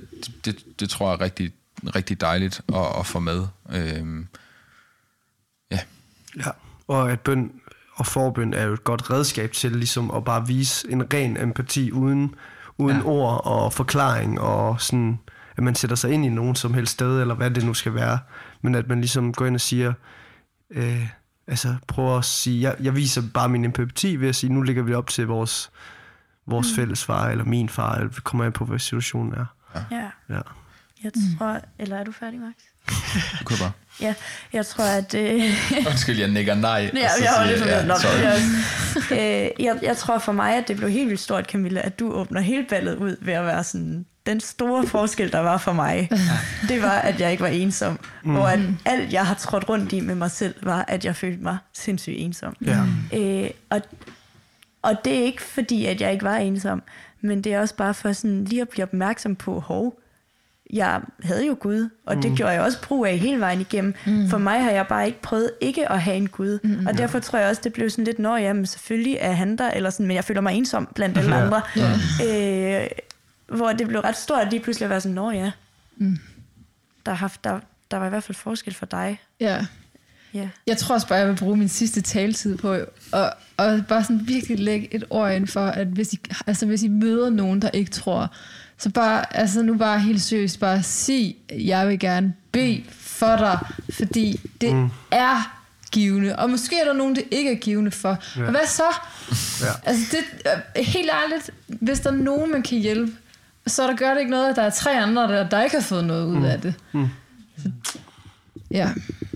[0.46, 1.54] det, det tror jeg er rigtig,
[1.96, 3.48] rigtig dejligt at, at få med.
[3.70, 4.28] Øhm,
[5.72, 5.80] ja,
[6.38, 6.52] Ja,
[6.88, 7.52] og at bøn
[7.96, 11.92] og forbøn er jo et godt redskab til ligesom at bare vise en ren empati
[11.92, 12.36] uden,
[12.78, 13.04] uden ja.
[13.04, 13.10] Ja.
[13.10, 15.20] ord og forklaring og sådan,
[15.58, 17.94] at man sætter sig ind i nogen som helst sted, eller hvad det nu skal
[17.94, 18.20] være,
[18.62, 19.94] men at man ligesom går ind og siger,
[20.70, 21.08] øh,
[21.48, 24.84] altså prøver at sige, jeg, jeg viser bare min empati ved at sige, nu ligger
[24.84, 25.72] vi op til vores,
[26.48, 26.76] vores mm.
[26.76, 29.46] fælles far, eller min far, eller vi kommer an på, hvad situationen er.
[29.92, 30.10] Ja.
[30.30, 30.42] Ja.
[31.04, 31.60] Jeg tror...
[31.80, 32.54] Eller er du færdig, Max?
[33.40, 33.72] Du kan bare.
[34.02, 34.14] Ja,
[34.54, 35.14] jeg tror, at...
[35.14, 35.42] Øh,
[35.92, 36.92] Undskyld, jeg nikker nej.
[36.94, 38.22] Ja, jeg var lidt ja, sorry.
[39.12, 42.00] jeg, øh, jeg, jeg tror for mig, at det blev helt vildt stort, Camilla, at
[42.00, 44.06] du åbner hele ballet ud ved at være sådan...
[44.26, 46.10] Den store forskel, der var for mig,
[46.70, 48.00] det var, at jeg ikke var ensom.
[48.24, 48.36] Mm.
[48.36, 51.44] Og at alt, jeg har trådt rundt i med mig selv, var, at jeg følte
[51.44, 52.56] mig sindssygt ensom.
[52.66, 52.84] Ja.
[53.14, 53.82] Øh, og,
[54.86, 56.84] og det er ikke fordi, at jeg ikke var ensom,
[57.22, 60.00] men det er også bare for sådan lige at blive opmærksom på, hov,
[60.74, 63.94] jeg havde jo Gud, og det gjorde jeg også brug af hele vejen igennem.
[64.06, 64.30] Mm.
[64.30, 66.86] For mig har jeg bare ikke prøvet ikke at have en Gud, mm.
[66.88, 69.58] og derfor tror jeg også, det blev sådan lidt, når ja, men selvfølgelig er han
[69.58, 71.62] der, eller sådan, men jeg føler mig ensom blandt alle andre.
[72.28, 72.88] Øh,
[73.58, 75.52] hvor det blev ret stort lige pludselig at være sådan, nå ja,
[75.98, 76.18] mm.
[77.06, 77.60] der, har, haft- der,
[77.92, 79.20] der var i hvert fald forskel for dig.
[79.40, 79.66] Ja.
[80.36, 80.50] Ja.
[80.68, 82.86] Jeg tror også bare, jeg vil bruge min sidste taletid på at,
[83.58, 86.88] og bare sådan virkelig lægge et ord ind for, at hvis I, altså hvis I
[86.88, 88.34] møder nogen, der ikke tror,
[88.78, 93.60] så bare, altså nu bare helt seriøst, bare sig, jeg vil gerne bede for dig,
[93.90, 94.90] fordi det mm.
[95.12, 95.56] er
[95.92, 98.18] givende, og måske er der nogen, det ikke er givende for.
[98.38, 98.44] Ja.
[98.44, 98.84] Og hvad så?
[99.66, 99.72] Ja.
[99.84, 103.12] Altså det, øh, helt ærligt, hvis der er nogen, man kan hjælpe,
[103.68, 105.84] så der gør det ikke noget, at der er tre andre, der, der ikke har
[105.84, 106.74] fået noget ud af det.
[106.92, 107.08] Mm.
[107.58, 107.72] Så,
[108.72, 108.90] ja.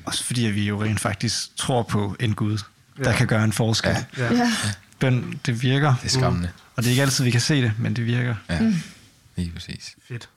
[0.10, 2.58] Også fordi at vi jo rent faktisk tror på en Gud,
[3.04, 3.96] der kan gøre en forskel.
[4.18, 4.24] Ja.
[4.24, 4.34] Ja.
[4.34, 4.52] ja.
[5.00, 5.96] Bøn, det virker.
[5.96, 6.52] Det er skræmmende.
[6.76, 8.36] Og det er ikke altid, vi kan se det, men det virker.
[8.50, 8.74] Ja,
[9.36, 9.96] lige præcis.
[10.08, 10.30] Fedt.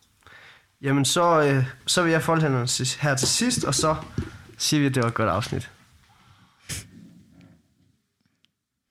[0.83, 2.69] Jamen, så, øh, så vil jeg folde hænderne
[3.01, 3.97] her til sidst, og så
[4.59, 5.71] siger vi, at det var et godt afsnit.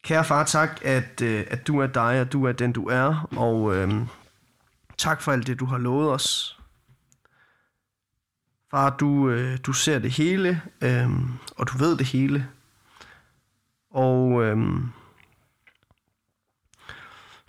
[0.03, 3.29] Kære far, tak, at, øh, at du er dig, og du er den, du er.
[3.37, 3.93] Og øh,
[4.97, 6.57] tak for alt det, du har lovet os.
[8.71, 11.09] Far, du, øh, du ser det hele, øh,
[11.57, 12.49] og du ved det hele.
[13.89, 14.57] Og, øh,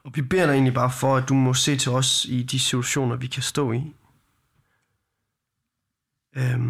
[0.05, 2.59] og vi beder dig egentlig bare for, at du må se til os i de
[2.59, 3.95] situationer, vi kan stå i.
[6.37, 6.61] Øh,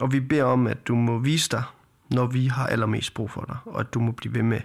[0.00, 1.62] og vi beder om, at du må vise dig,
[2.10, 4.60] når vi har allermest brug for dig, og at du må blive ved med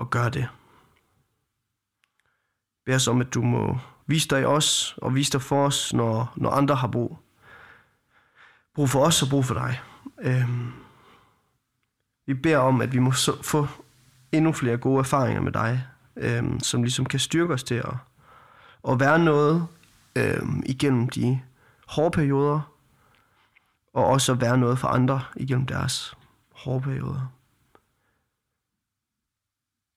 [0.00, 0.48] at gøre det.
[2.86, 5.92] Bed os om, at du må vise dig i os, og vise dig for os,
[5.92, 7.25] når, når andre har brug.
[8.76, 9.80] Brug for os og brug for dig.
[10.18, 10.72] Øhm,
[12.26, 13.66] vi beder om, at vi må så, få
[14.32, 17.94] endnu flere gode erfaringer med dig, øhm, som ligesom kan styrke os til at,
[18.88, 19.66] at være noget
[20.16, 21.40] øhm, igennem de
[21.86, 22.72] hårde perioder,
[23.94, 26.14] og også at være noget for andre igennem deres
[26.52, 27.32] hårde perioder.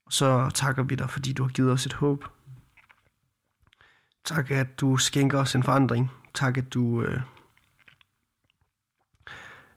[0.05, 2.25] Og så takker vi dig, fordi du har givet os et håb.
[4.25, 6.11] Tak, at du skænker os en forandring.
[6.33, 7.21] Tak, at du, øh,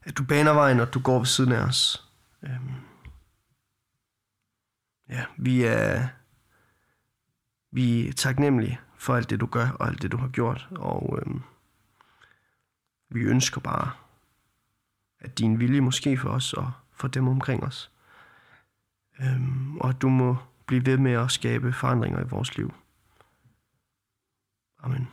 [0.03, 2.09] at du baner vejen, og du går ved siden af os.
[2.43, 2.75] Øhm,
[5.09, 6.09] ja, vi er,
[7.71, 10.69] vi er taknemmelige for alt det, du gør, og alt det, du har gjort.
[10.71, 11.43] Og øhm,
[13.09, 13.91] vi ønsker bare,
[15.19, 17.91] at din vilje måske for os og for dem omkring os.
[19.21, 20.37] Øhm, og at du må
[20.67, 22.75] blive ved med at skabe forandringer i vores liv.
[24.79, 25.09] Amen.